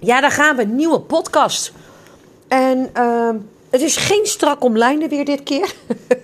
Ja, 0.00 0.20
daar 0.20 0.30
gaan 0.30 0.56
we. 0.56 0.64
Nieuwe 0.64 1.00
podcast. 1.00 1.72
En 2.48 2.90
uh, 2.94 3.30
het 3.70 3.80
is 3.80 3.96
geen 3.96 4.26
strak 4.26 4.64
omlijnen 4.64 5.08
weer 5.08 5.24
dit 5.24 5.42
keer. 5.42 5.74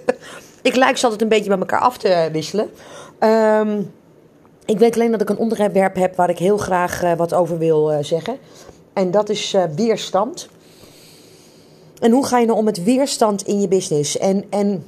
ik 0.63 0.77
lijk 0.77 0.97
ze 0.97 1.05
altijd 1.05 1.23
een 1.23 1.29
beetje 1.29 1.49
bij 1.49 1.59
elkaar 1.59 1.81
af 1.81 1.99
te 1.99 2.29
wisselen. 2.33 2.71
Ehm, 3.19 3.83
ik 4.65 4.79
weet 4.79 4.95
alleen 4.95 5.11
dat 5.11 5.21
ik 5.21 5.29
een 5.29 5.37
onderwerp 5.37 5.95
heb 5.95 6.17
waar 6.17 6.31
ik 6.31 6.39
heel 6.39 6.59
graag 6.59 7.03
uh, 7.03 7.13
wat 7.17 7.35
over 7.35 7.59
wil 7.59 7.93
uh, 7.93 7.99
zeggen. 8.01 8.39
En 8.93 9.11
dat 9.11 9.29
is 9.29 9.55
uh, 9.55 9.65
weerstand. 9.77 10.49
En 12.01 12.11
hoe 12.11 12.27
ga 12.27 12.39
je 12.39 12.47
nou 12.47 12.59
om 12.59 12.65
met 12.65 12.85
weerstand 12.85 13.43
in 13.43 13.61
je 13.61 13.69
business? 13.69 14.19
En, 14.19 14.45
en 14.51 14.87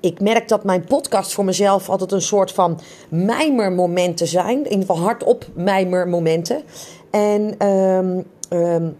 ik 0.00 0.20
merk 0.20 0.48
dat 0.48 0.64
mijn 0.64 0.84
podcast 0.84 1.32
voor 1.32 1.44
mezelf 1.44 1.88
altijd 1.88 2.12
een 2.12 2.22
soort 2.22 2.52
van 2.52 2.80
mijmermomenten 3.08 4.26
zijn. 4.26 4.58
In 4.58 4.70
ieder 4.70 4.78
geval 4.78 4.98
hardop 4.98 5.46
mijmermomenten. 5.54 6.62
En 7.10 7.66
um, 7.68 8.24
um, 8.50 8.96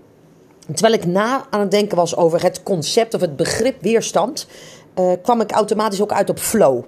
terwijl 0.75 0.95
ik 0.95 1.07
na 1.07 1.47
aan 1.51 1.61
het 1.61 1.71
denken 1.71 1.97
was 1.97 2.17
over 2.17 2.43
het 2.43 2.63
concept 2.63 3.15
of 3.15 3.21
het 3.21 3.37
begrip 3.37 3.83
weerstand, 3.83 4.47
uh, 4.99 5.13
kwam 5.23 5.41
ik 5.41 5.51
automatisch 5.51 6.03
ook 6.03 6.13
uit 6.13 6.31
op 6.31 6.39
flow. 6.39 6.83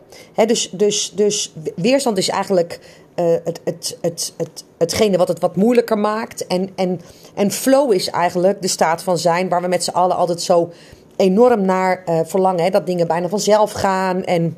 Dus, 0.47 0.71
dus, 0.71 1.13
dus 1.15 1.53
weerstand 1.77 2.19
is 2.19 2.29
eigenlijk 2.29 2.81
uh, 3.17 3.27
het, 3.45 3.61
het, 3.65 3.99
het, 4.01 4.33
het, 4.37 4.65
hetgene 4.79 5.17
wat 5.17 5.29
het 5.29 5.41
wat 5.41 5.57
moeilijker 5.57 5.99
maakt. 5.99 6.47
En, 6.47 6.71
en, 6.75 7.01
en 7.35 7.51
flow 7.51 7.93
is 7.93 8.11
eigenlijk 8.11 8.63
de 8.63 8.69
staat 8.69 9.03
van 9.03 9.19
zijn 9.19 9.49
waar 9.49 9.63
we 9.63 9.69
met 9.69 9.85
z'n 9.85 9.91
allen 9.91 10.17
altijd 10.17 10.43
zo 10.43 10.73
enorm 11.17 11.61
naar 11.61 12.03
uh, 12.07 12.21
verlangen. 12.25 12.73
Dat 12.73 12.87
dingen 12.87 13.07
bijna 13.07 13.29
vanzelf 13.29 13.73
gaan 13.73 14.25
en 14.25 14.57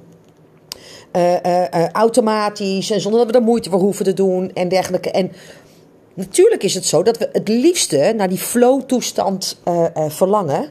automatisch 1.93 2.91
en 2.91 3.01
zonder 3.01 3.21
dat 3.21 3.31
we 3.31 3.39
er 3.39 3.45
moeite 3.45 3.71
voor 3.71 3.81
hoeven 3.81 4.05
te 4.05 4.13
doen 4.13 4.51
en 4.55 4.69
dergelijke. 4.69 5.11
En 5.11 5.33
Natuurlijk 6.15 6.63
is 6.63 6.75
het 6.75 6.85
zo 6.85 7.03
dat 7.03 7.19
we 7.19 7.29
het 7.33 7.49
liefste 7.49 8.13
naar 8.17 8.29
die 8.29 8.39
flow-toestand 8.39 9.61
uh, 9.69 9.85
uh, 9.97 10.11
verlangen. 10.11 10.71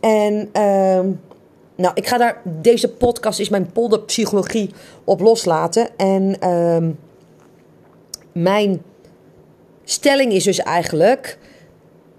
En 0.00 0.34
uh, 0.34 1.00
nou, 1.76 1.94
ik 1.94 2.06
ga 2.06 2.18
daar. 2.18 2.40
Deze 2.44 2.88
podcast 2.88 3.40
is 3.40 3.48
mijn 3.48 3.72
polderpsychologie 3.72 4.70
op 5.04 5.20
loslaten. 5.20 5.88
En 5.96 6.36
ehm, 6.40 6.90
mijn 8.32 8.82
stelling 9.84 10.32
is 10.32 10.44
dus 10.44 10.58
eigenlijk 10.58 11.38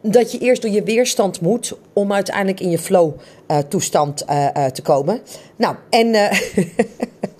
dat 0.01 0.31
je 0.31 0.38
eerst 0.38 0.61
door 0.61 0.72
je 0.72 0.83
weerstand 0.83 1.41
moet 1.41 1.77
om 1.94 2.13
uiteindelijk 2.13 2.59
in 2.59 2.69
je 2.69 2.79
flow-toestand 2.79 4.25
uh, 4.29 4.66
te 4.66 4.81
komen. 4.81 5.19
Nou, 5.55 5.75
en. 5.89 6.13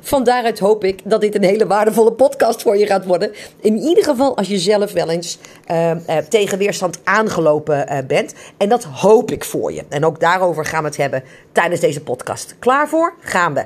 Van 0.00 0.24
daaruit 0.24 0.58
hoop 0.58 0.84
ik 0.84 1.00
dat 1.04 1.20
dit 1.20 1.34
een 1.34 1.44
hele 1.44 1.66
waardevolle 1.66 2.12
podcast 2.12 2.62
voor 2.62 2.76
je 2.76 2.86
gaat 2.86 3.04
worden. 3.04 3.32
In 3.60 3.76
ieder 3.76 4.04
geval 4.04 4.36
als 4.36 4.48
je 4.48 4.58
zelf 4.58 4.92
wel 4.92 5.10
eens 5.10 5.38
uh, 5.70 5.90
tegen 6.28 6.58
weerstand 6.58 6.98
aangelopen 7.04 7.92
uh, 7.92 7.98
bent. 8.06 8.34
En 8.56 8.68
dat 8.68 8.84
hoop 8.84 9.30
ik 9.30 9.44
voor 9.44 9.72
je. 9.72 9.84
En 9.88 10.04
ook 10.04 10.20
daarover 10.20 10.64
gaan 10.64 10.82
we 10.82 10.88
het 10.88 10.96
hebben 10.96 11.22
tijdens 11.52 11.80
deze 11.80 12.00
podcast. 12.00 12.56
Klaar 12.58 12.88
voor? 12.88 13.14
Gaan 13.20 13.54
we. 13.54 13.64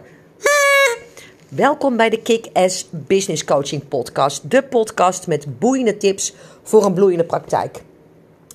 Welkom 1.48 1.96
bij 1.96 2.10
de 2.10 2.22
Kick-Ass 2.22 2.88
Business 2.90 3.44
Coaching 3.44 3.88
Podcast. 3.88 4.50
De 4.50 4.62
podcast 4.62 5.26
met 5.26 5.58
boeiende 5.58 5.96
tips 5.96 6.34
voor 6.62 6.84
een 6.84 6.94
bloeiende 6.94 7.24
praktijk. 7.24 7.80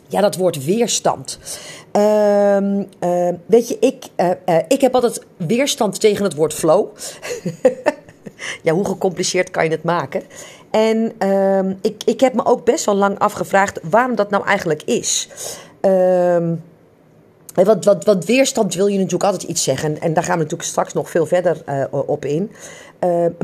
Ja, 0.07 0.21
dat 0.21 0.35
woord 0.35 0.65
weerstand. 0.65 1.39
Uh, 1.93 2.57
uh, 3.03 3.29
weet 3.45 3.67
je, 3.67 3.77
ik, 3.79 4.05
uh, 4.17 4.59
ik 4.67 4.81
heb 4.81 4.93
altijd 4.93 5.21
weerstand 5.37 5.99
tegen 5.99 6.23
het 6.23 6.35
woord 6.35 6.53
flow. 6.53 6.87
ja, 8.63 8.73
hoe 8.73 8.85
gecompliceerd 8.85 9.51
kan 9.51 9.63
je 9.63 9.69
het 9.69 9.83
maken? 9.83 10.23
En 10.71 11.11
ehm, 11.17 11.73
ik, 11.81 12.03
ik 12.05 12.19
heb 12.19 12.33
me 12.33 12.45
ook 12.45 12.65
best 12.65 12.85
wel 12.85 12.95
lang 12.95 13.19
afgevraagd 13.19 13.79
waarom 13.89 14.15
dat 14.15 14.29
nou 14.29 14.45
eigenlijk 14.45 14.83
is. 14.83 15.29
Ehm, 15.81 16.55
wat, 17.53 17.85
wat, 17.85 18.05
wat 18.05 18.25
weerstand 18.25 18.73
wil 18.73 18.87
je 18.87 18.97
natuurlijk 18.97 19.23
altijd 19.23 19.43
iets 19.43 19.63
zeggen. 19.63 20.01
En 20.01 20.13
daar 20.13 20.23
gaan 20.23 20.37
we 20.37 20.43
natuurlijk 20.43 20.69
straks 20.69 20.93
nog 20.93 21.09
veel 21.09 21.25
verder 21.25 21.87
op 21.89 22.25
in. 22.25 22.51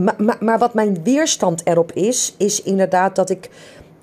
maar, 0.02 0.16
maar, 0.18 0.38
maar 0.40 0.60
wat 0.60 0.74
mijn 0.74 1.04
weerstand 1.04 1.62
erop 1.64 1.92
is, 1.92 2.36
is 2.38 2.62
inderdaad 2.62 3.16
dat 3.16 3.30
ik 3.30 3.50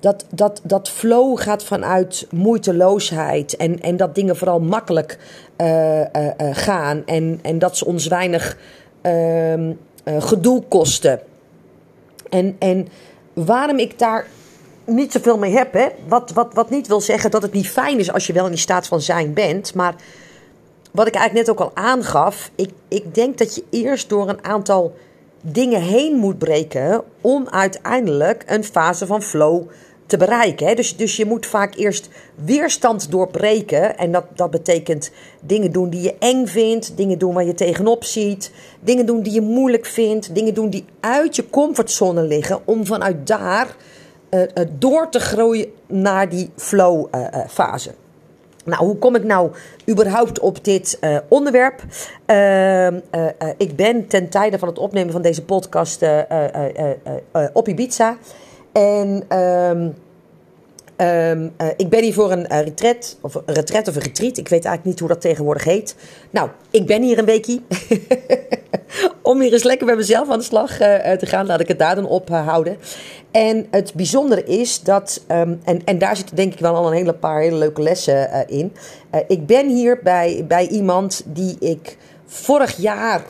dat, 0.01 0.25
dat, 0.29 0.61
dat 0.63 0.89
flow 0.89 1.39
gaat 1.39 1.63
vanuit 1.63 2.27
moeiteloosheid 2.31 3.55
en, 3.55 3.79
en 3.79 3.97
dat 3.97 4.15
dingen 4.15 4.37
vooral 4.37 4.59
makkelijk 4.59 5.17
uh, 5.57 5.99
uh, 5.99 6.05
uh, 6.15 6.29
gaan 6.51 7.05
en, 7.05 7.39
en 7.41 7.59
dat 7.59 7.77
ze 7.77 7.85
ons 7.85 8.07
weinig 8.07 8.57
ehm, 9.01 9.73
gedoe 10.05 10.63
kosten. 10.67 11.19
En, 12.29 12.55
en 12.59 12.87
waarom 13.33 13.77
ik 13.77 13.99
daar 13.99 14.27
niet 14.85 15.11
zoveel 15.11 15.37
mee 15.37 15.57
heb, 15.57 15.73
hè? 15.73 15.87
Wat, 16.07 16.31
wat, 16.31 16.53
wat 16.53 16.69
niet 16.69 16.87
wil 16.87 17.01
zeggen 17.01 17.31
dat 17.31 17.41
het 17.41 17.53
niet 17.53 17.69
fijn 17.69 17.99
is 17.99 18.11
als 18.11 18.27
je 18.27 18.33
wel 18.33 18.45
in 18.45 18.51
die 18.51 18.59
staat 18.59 18.87
van 18.87 19.01
zijn 19.01 19.33
bent, 19.33 19.73
maar 19.73 19.95
wat 20.91 21.07
ik 21.07 21.15
eigenlijk 21.15 21.47
net 21.47 21.57
ook 21.57 21.67
al 21.67 21.83
aangaf, 21.83 22.51
ik, 22.55 22.71
ik 22.87 23.15
denk 23.15 23.37
dat 23.37 23.55
je 23.55 23.63
eerst 23.69 24.09
door 24.09 24.29
een 24.29 24.43
aantal 24.43 24.93
dingen 25.41 25.81
heen 25.81 26.15
moet 26.15 26.37
breken 26.37 27.03
om 27.21 27.47
uiteindelijk 27.49 28.43
een 28.47 28.63
fase 28.63 29.05
van 29.05 29.21
flow 29.21 29.69
te 30.11 30.17
bereiken. 30.17 30.67
Hè? 30.67 30.73
Dus, 30.73 30.97
dus 30.97 31.15
je 31.15 31.25
moet 31.25 31.45
vaak 31.45 31.75
eerst 31.75 32.09
weerstand 32.35 33.11
doorbreken. 33.11 33.97
En 33.97 34.11
dat, 34.11 34.25
dat 34.35 34.51
betekent 34.51 35.11
dingen 35.41 35.71
doen 35.71 35.89
die 35.89 36.01
je 36.01 36.15
eng 36.19 36.45
vindt, 36.45 36.97
dingen 36.97 37.17
doen 37.17 37.33
waar 37.33 37.45
je 37.45 37.53
tegenop 37.53 38.03
ziet, 38.03 38.51
dingen 38.79 39.05
doen 39.05 39.21
die 39.21 39.33
je 39.33 39.41
moeilijk 39.41 39.85
vindt, 39.85 40.35
dingen 40.35 40.53
doen 40.53 40.69
die 40.69 40.85
uit 40.99 41.35
je 41.35 41.49
comfortzone 41.49 42.21
liggen, 42.21 42.59
om 42.65 42.85
vanuit 42.85 43.27
daar 43.27 43.75
uh, 44.29 44.41
uh, 44.41 44.47
door 44.79 45.09
te 45.09 45.19
groeien 45.19 45.67
naar 45.87 46.29
die 46.29 46.51
flow-fase. 46.55 47.89
Uh, 47.89 47.95
nou, 48.65 48.85
hoe 48.85 48.97
kom 48.97 49.15
ik 49.15 49.23
nou 49.23 49.51
überhaupt 49.89 50.39
op 50.39 50.63
dit 50.63 50.99
onderwerp? 51.27 51.83
Uh, 52.27 52.87
ik 53.57 53.75
ben 53.75 54.07
ten 54.07 54.29
tijde 54.29 54.59
van 54.59 54.67
het 54.67 54.77
opnemen 54.77 55.11
van 55.11 55.21
deze 55.21 55.43
podcast 55.43 56.03
op 57.53 57.67
Ibiza. 57.67 58.17
En 58.71 59.37
um, 59.37 59.95
um, 61.01 61.53
uh, 61.61 61.67
ik 61.77 61.89
ben 61.89 62.03
hier 62.03 62.13
voor 62.13 62.31
een 62.31 62.45
uh, 62.51 62.61
retret, 62.61 63.17
of 63.21 63.35
een 63.35 63.41
retret 63.45 63.87
of 63.87 63.95
een 63.95 64.01
retreat. 64.01 64.37
Ik 64.37 64.47
weet 64.47 64.65
eigenlijk 64.65 64.85
niet 64.85 64.99
hoe 64.99 65.07
dat 65.07 65.21
tegenwoordig 65.21 65.63
heet. 65.63 65.95
Nou, 66.29 66.49
ik 66.69 66.85
ben 66.85 67.01
hier 67.01 67.17
een 67.17 67.25
weekie. 67.25 67.65
Om 69.21 69.41
hier 69.41 69.53
eens 69.53 69.63
lekker 69.63 69.85
bij 69.85 69.95
mezelf 69.95 70.29
aan 70.29 70.37
de 70.37 70.43
slag 70.43 70.81
uh, 70.81 71.11
te 71.11 71.25
gaan. 71.25 71.45
Laat 71.45 71.59
ik 71.59 71.67
het 71.67 71.79
daar 71.79 71.95
dan 71.95 72.07
op 72.07 72.29
houden. 72.29 72.77
En 73.31 73.67
het 73.71 73.93
bijzondere 73.93 74.43
is 74.43 74.81
dat, 74.81 75.23
um, 75.27 75.59
en, 75.63 75.81
en 75.85 75.97
daar 75.97 76.15
zitten 76.15 76.35
denk 76.35 76.53
ik 76.53 76.59
wel 76.59 76.75
al 76.75 76.87
een 76.87 76.97
hele 76.97 77.13
paar 77.13 77.41
hele 77.41 77.55
leuke 77.55 77.81
lessen 77.81 78.47
in. 78.47 78.73
ik 79.27 79.45
ben 79.45 79.69
hier 79.69 79.99
bij, 80.03 80.45
bij 80.47 80.67
iemand 80.67 81.23
die 81.25 81.55
ik 81.59 81.97
vorig 82.25 82.77
jaar 82.77 83.23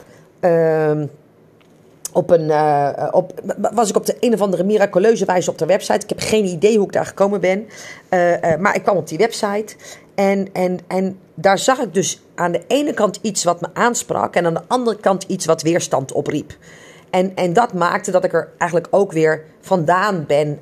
op 2.11 2.29
een, 2.29 2.47
uh, 2.47 3.07
op, 3.11 3.41
was 3.73 3.89
ik 3.89 3.95
op 3.95 4.05
de 4.05 4.17
een 4.19 4.33
of 4.33 4.41
andere 4.41 4.63
miraculeuze 4.63 5.25
wijze 5.25 5.49
op 5.49 5.57
de 5.57 5.65
website. 5.65 5.99
Ik 6.03 6.09
heb 6.09 6.19
geen 6.19 6.45
idee 6.45 6.77
hoe 6.77 6.85
ik 6.85 6.93
daar 6.93 7.05
gekomen 7.05 7.41
ben. 7.41 7.59
Uh, 7.59 8.55
maar 8.59 8.75
ik 8.75 8.83
kwam 8.83 8.97
op 8.97 9.07
die 9.07 9.17
website. 9.17 9.75
En, 10.15 10.47
en, 10.53 10.79
en 10.87 11.17
daar 11.33 11.59
zag 11.59 11.79
ik 11.79 11.93
dus 11.93 12.21
aan 12.35 12.51
de 12.51 12.61
ene 12.67 12.93
kant 12.93 13.19
iets 13.21 13.43
wat 13.43 13.61
me 13.61 13.67
aansprak. 13.73 14.35
En 14.35 14.45
aan 14.45 14.53
de 14.53 14.63
andere 14.67 14.97
kant 14.97 15.23
iets 15.23 15.45
wat 15.45 15.61
weerstand 15.61 16.11
opriep. 16.11 16.57
En, 17.09 17.35
en 17.35 17.53
dat 17.53 17.73
maakte 17.73 18.11
dat 18.11 18.23
ik 18.23 18.33
er 18.33 18.49
eigenlijk 18.57 18.95
ook 18.95 19.11
weer 19.11 19.43
vandaan 19.61 20.25
ben 20.27 20.59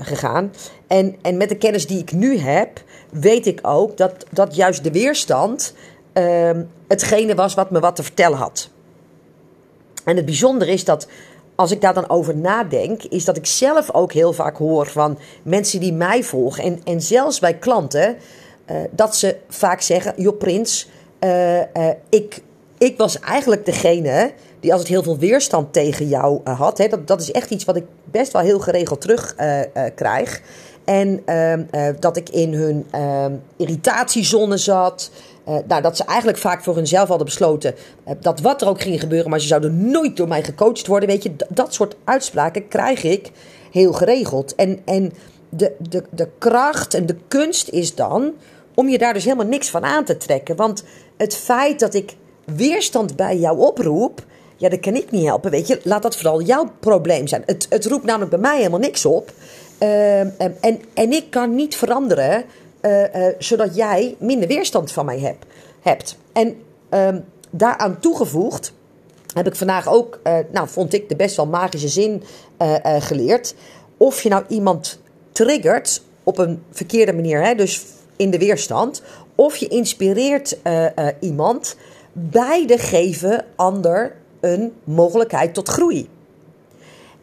gegaan. 0.00 0.52
En, 0.86 1.16
en 1.22 1.36
met 1.36 1.48
de 1.48 1.56
kennis 1.56 1.86
die 1.86 1.98
ik 1.98 2.12
nu 2.12 2.38
heb, 2.38 2.82
weet 3.10 3.46
ik 3.46 3.58
ook 3.62 3.96
dat, 3.96 4.24
dat 4.30 4.56
juist 4.56 4.84
de 4.84 4.90
weerstand 4.90 5.74
ehm, 6.12 6.62
hetgene 6.88 7.34
was 7.34 7.54
wat 7.54 7.70
me 7.70 7.80
wat 7.80 7.96
te 7.96 8.02
vertellen 8.02 8.38
had. 8.38 8.70
En 10.04 10.16
het 10.16 10.24
bijzondere 10.24 10.72
is 10.72 10.84
dat 10.84 11.06
als 11.54 11.70
ik 11.70 11.80
daar 11.80 11.94
dan 11.94 12.08
over 12.08 12.36
nadenk, 12.36 13.02
is 13.02 13.24
dat 13.24 13.36
ik 13.36 13.46
zelf 13.46 13.92
ook 13.92 14.12
heel 14.12 14.32
vaak 14.32 14.56
hoor 14.56 14.86
van 14.86 15.18
mensen 15.42 15.80
die 15.80 15.92
mij 15.92 16.22
volgen. 16.22 16.64
En, 16.64 16.80
en 16.84 17.00
zelfs 17.00 17.38
bij 17.38 17.54
klanten, 17.54 18.16
uh, 18.70 18.76
dat 18.90 19.16
ze 19.16 19.36
vaak 19.48 19.80
zeggen: 19.80 20.14
Joh, 20.16 20.38
Prins, 20.38 20.88
uh, 21.20 21.58
uh, 21.58 21.64
ik, 22.08 22.42
ik 22.78 22.96
was 22.96 23.20
eigenlijk 23.20 23.64
degene 23.66 24.32
die 24.60 24.70
altijd 24.70 24.90
heel 24.90 25.02
veel 25.02 25.18
weerstand 25.18 25.72
tegen 25.72 26.08
jou 26.08 26.40
had. 26.44 26.78
Hè. 26.78 26.88
Dat, 26.88 27.06
dat 27.06 27.20
is 27.20 27.30
echt 27.32 27.50
iets 27.50 27.64
wat 27.64 27.76
ik 27.76 27.84
best 28.04 28.32
wel 28.32 28.42
heel 28.42 28.58
geregeld 28.58 29.00
terug 29.00 29.34
krijg. 29.94 30.42
En 30.84 31.24
dat 32.00 32.16
ik 32.16 32.28
in 32.28 32.54
hun 32.54 32.86
irritatiezone 33.56 34.56
zat. 34.56 35.10
Uh, 35.48 35.56
nou, 35.66 35.82
dat 35.82 35.96
ze 35.96 36.04
eigenlijk 36.04 36.38
vaak 36.38 36.62
voor 36.62 36.74
hunzelf 36.74 37.08
hadden 37.08 37.26
besloten 37.26 37.74
uh, 38.08 38.14
dat 38.20 38.40
wat 38.40 38.62
er 38.62 38.68
ook 38.68 38.80
ging 38.80 39.00
gebeuren, 39.00 39.30
maar 39.30 39.40
ze 39.40 39.46
zouden 39.46 39.90
nooit 39.90 40.16
door 40.16 40.28
mij 40.28 40.42
gecoacht 40.42 40.86
worden. 40.86 41.08
Weet 41.08 41.22
je, 41.22 41.36
dat 41.48 41.74
soort 41.74 41.96
uitspraken 42.04 42.68
krijg 42.68 43.02
ik 43.02 43.30
heel 43.70 43.92
geregeld. 43.92 44.54
En, 44.54 44.80
en 44.84 45.12
de, 45.48 45.72
de, 45.78 46.04
de 46.10 46.28
kracht 46.38 46.94
en 46.94 47.06
de 47.06 47.16
kunst 47.28 47.68
is 47.68 47.94
dan 47.94 48.32
om 48.74 48.88
je 48.88 48.98
daar 48.98 49.12
dus 49.12 49.24
helemaal 49.24 49.46
niks 49.46 49.70
van 49.70 49.84
aan 49.84 50.04
te 50.04 50.16
trekken. 50.16 50.56
Want 50.56 50.84
het 51.16 51.36
feit 51.36 51.80
dat 51.80 51.94
ik 51.94 52.16
weerstand 52.44 53.16
bij 53.16 53.36
jou 53.36 53.58
oproep, 53.58 54.24
ja, 54.56 54.68
dat 54.68 54.80
kan 54.80 54.94
ik 54.94 55.10
niet 55.10 55.26
helpen. 55.26 55.50
Weet 55.50 55.66
je, 55.66 55.80
laat 55.82 56.02
dat 56.02 56.16
vooral 56.16 56.42
jouw 56.42 56.70
probleem 56.80 57.26
zijn. 57.26 57.42
Het, 57.46 57.66
het 57.68 57.86
roept 57.86 58.04
namelijk 58.04 58.30
bij 58.30 58.40
mij 58.40 58.56
helemaal 58.56 58.78
niks 58.78 59.04
op. 59.04 59.32
Ehm, 59.78 60.28
en, 60.60 60.80
en 60.94 61.12
ik 61.12 61.30
kan 61.30 61.54
niet 61.54 61.76
veranderen 61.76 62.30
eh, 62.30 62.36
eh, 62.36 62.44
zodat 63.38 63.74
jij 63.74 64.16
minder 64.18 64.48
weerstand 64.48 64.92
van 64.92 65.04
mij 65.04 65.18
heb, 65.18 65.36
hebt. 65.80 66.16
En 66.32 66.56
ehm, 66.88 67.20
daaraan 67.50 68.00
toegevoegd 68.00 68.72
heb 69.34 69.46
ik 69.46 69.54
vandaag 69.54 69.88
ook, 69.88 70.20
eh, 70.22 70.38
nou 70.52 70.68
vond 70.68 70.92
ik 70.92 71.08
de 71.08 71.16
best 71.16 71.36
wel 71.36 71.46
magische 71.46 71.88
zin 71.88 72.22
geleerd. 72.98 73.54
Of 73.96 74.22
je 74.22 74.28
nou 74.28 74.44
iemand 74.48 75.00
triggert 75.32 76.02
op 76.22 76.38
een 76.38 76.62
verkeerde 76.70 77.12
manier, 77.12 77.44
hè, 77.44 77.54
dus 77.54 77.82
in 78.16 78.30
de 78.30 78.38
weerstand. 78.38 79.02
Of 79.34 79.56
je 79.56 79.68
inspireert 79.68 80.58
iemand. 81.20 81.76
Beide 82.12 82.78
geven 82.78 83.44
ander 83.56 84.16
een 84.40 84.72
mogelijkheid 84.84 85.54
tot 85.54 85.68
groei. 85.68 86.08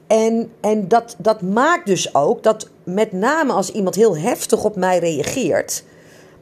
En, 0.07 0.51
en 0.61 0.87
dat, 0.87 1.15
dat 1.17 1.41
maakt 1.41 1.85
dus 1.85 2.15
ook 2.15 2.43
dat 2.43 2.69
met 2.93 3.11
name 3.11 3.53
als 3.53 3.69
iemand 3.69 3.95
heel 3.95 4.17
heftig 4.17 4.63
op 4.63 4.75
mij 4.75 4.99
reageert, 4.99 5.83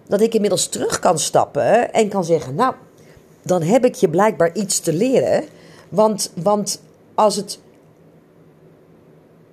dat 0.08 0.22
ik 0.22 0.34
inmiddels 0.34 0.68
terug 0.68 1.00
kan 1.00 1.20
stappen 1.20 1.94
en 1.94 2.10
kan 2.10 2.26
zeggen: 2.26 2.56
Nou, 2.56 2.74
dan 3.42 3.62
heb 3.62 3.86
ik 3.86 3.96
je 3.96 4.10
blijkbaar 4.10 4.56
iets 4.56 4.80
te 4.80 4.94
leren. 4.94 5.44
Want, 5.90 6.32
want 6.36 6.82
als 7.16 7.36
het. 7.36 7.60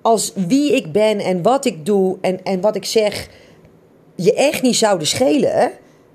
Als 0.03 0.33
wie 0.35 0.75
ik 0.75 0.93
ben 0.93 1.19
en 1.19 1.43
wat 1.43 1.65
ik 1.65 1.87
doe 1.87 2.17
en, 2.21 2.45
en 2.45 2.61
wat 2.61 2.77
ik 2.77 2.85
zeg 2.85 3.29
je 4.15 4.35
echt 4.35 4.63
niet 4.63 4.77
zouden 4.77 5.07
schelen, 5.07 5.73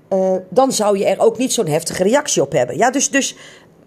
uh, 0.08 0.36
dan 0.48 0.72
zou 0.72 0.98
je 0.98 1.04
er 1.04 1.20
ook 1.20 1.38
niet 1.38 1.52
zo'n 1.52 1.66
heftige 1.66 2.02
reactie 2.02 2.42
op 2.42 2.52
hebben. 2.52 2.76
Ja, 2.76 2.90
dus, 2.90 3.10
dus 3.10 3.36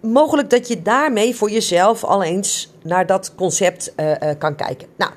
mogelijk 0.00 0.50
dat 0.50 0.68
je 0.68 0.82
daarmee 0.82 1.36
voor 1.36 1.50
jezelf 1.50 2.04
al 2.04 2.22
eens 2.22 2.72
naar 2.82 3.06
dat 3.06 3.34
concept 3.34 3.92
uh, 3.96 4.10
uh, 4.10 4.30
kan 4.38 4.56
kijken. 4.56 4.88
Nou, 4.96 5.12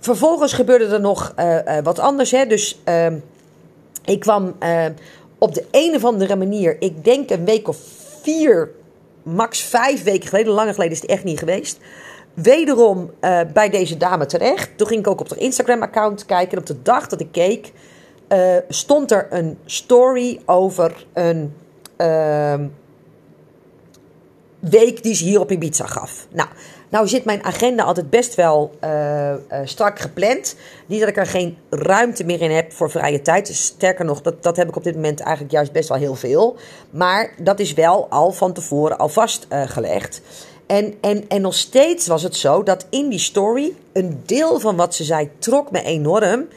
vervolgens 0.00 0.52
gebeurde 0.52 0.86
er 0.86 1.00
nog 1.00 1.34
uh, 1.38 1.78
wat 1.82 1.98
anders. 1.98 2.30
Hè? 2.30 2.46
Dus 2.46 2.80
ehm, 2.84 3.18
ik 4.04 4.20
kwam 4.20 4.54
op 5.38 5.54
de 5.54 5.64
een 5.70 5.94
of 5.94 6.04
andere 6.04 6.36
manier, 6.36 6.76
ik 6.78 7.04
denk 7.04 7.30
een 7.30 7.44
week 7.44 7.68
of 7.68 7.76
vier, 8.22 8.70
max 9.22 9.60
vijf 9.62 10.02
weken 10.02 10.28
geleden, 10.28 10.52
langer 10.52 10.74
geleden 10.74 10.94
is 10.94 11.00
het 11.00 11.10
echt 11.10 11.24
niet 11.24 11.38
geweest. 11.38 11.78
Wederom 12.34 13.10
bij 13.52 13.68
deze 13.70 13.96
dame 13.96 14.26
terecht. 14.26 14.70
Toen 14.76 14.86
ging 14.86 15.00
ik 15.00 15.06
ook 15.06 15.20
op 15.20 15.30
haar 15.30 15.38
Instagram-account 15.38 16.26
kijken. 16.26 16.52
En 16.52 16.58
op 16.58 16.66
de 16.66 16.82
dag 16.82 17.06
dat 17.06 17.20
ik 17.20 17.32
keek, 17.32 17.72
stond 18.68 19.10
er 19.10 19.26
een 19.30 19.58
story 19.64 20.40
over 20.46 21.06
een 21.12 21.54
ehm, 21.96 22.66
week 24.60 25.02
die 25.02 25.14
ze 25.14 25.24
hier 25.24 25.40
op 25.40 25.50
Ibiza 25.50 25.86
gaf. 25.86 26.26
Nou, 26.30 26.48
nou 26.90 27.08
zit 27.08 27.24
mijn 27.24 27.44
agenda 27.44 27.82
altijd 27.82 28.10
best 28.10 28.34
wel 28.34 28.74
uh, 28.84 29.30
uh, 29.30 29.36
strak 29.64 29.98
gepland. 29.98 30.56
Niet 30.86 31.00
dat 31.00 31.08
ik 31.08 31.16
er 31.16 31.26
geen 31.26 31.56
ruimte 31.70 32.24
meer 32.24 32.40
in 32.40 32.50
heb 32.50 32.72
voor 32.72 32.90
vrije 32.90 33.22
tijd. 33.22 33.46
Dus 33.46 33.64
sterker 33.64 34.04
nog, 34.04 34.22
dat, 34.22 34.42
dat 34.42 34.56
heb 34.56 34.68
ik 34.68 34.76
op 34.76 34.84
dit 34.84 34.94
moment 34.94 35.20
eigenlijk 35.20 35.52
juist 35.54 35.72
best 35.72 35.88
wel 35.88 35.98
heel 35.98 36.14
veel. 36.14 36.56
Maar 36.90 37.34
dat 37.38 37.60
is 37.60 37.74
wel 37.74 38.06
al 38.08 38.32
van 38.32 38.52
tevoren 38.52 38.98
al 38.98 39.08
vastgelegd. 39.08 40.20
Uh, 40.24 40.76
en, 40.76 40.94
en, 41.00 41.28
en 41.28 41.40
nog 41.40 41.54
steeds 41.54 42.06
was 42.06 42.22
het 42.22 42.36
zo 42.36 42.62
dat 42.62 42.86
in 42.90 43.08
die 43.08 43.18
story 43.18 43.72
een 43.92 44.22
deel 44.26 44.60
van 44.60 44.76
wat 44.76 44.94
ze 44.94 45.04
zei 45.04 45.30
trok 45.38 45.70
me 45.70 45.82
enorm. 45.82 46.48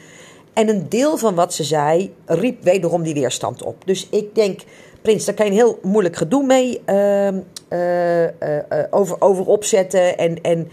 En 0.54 0.68
een 0.68 0.88
deel 0.88 1.16
van 1.16 1.34
wat 1.34 1.54
ze 1.54 1.64
zei 1.64 2.14
riep 2.26 2.62
wederom 2.62 3.02
die 3.02 3.14
weerstand 3.14 3.62
op. 3.62 3.86
Dus 3.86 4.08
ik 4.10 4.34
denk, 4.34 4.60
Prins, 5.02 5.24
daar 5.24 5.34
kan 5.34 5.44
je 5.46 5.50
een 5.50 5.58
heel 5.58 5.78
moeilijk 5.82 6.16
gedoe 6.16 6.44
mee 6.44 6.80
uh, 6.86 7.28
over, 8.90 9.20
over 9.20 9.46
opzetten 9.46 10.18
en, 10.18 10.40
en 10.42 10.68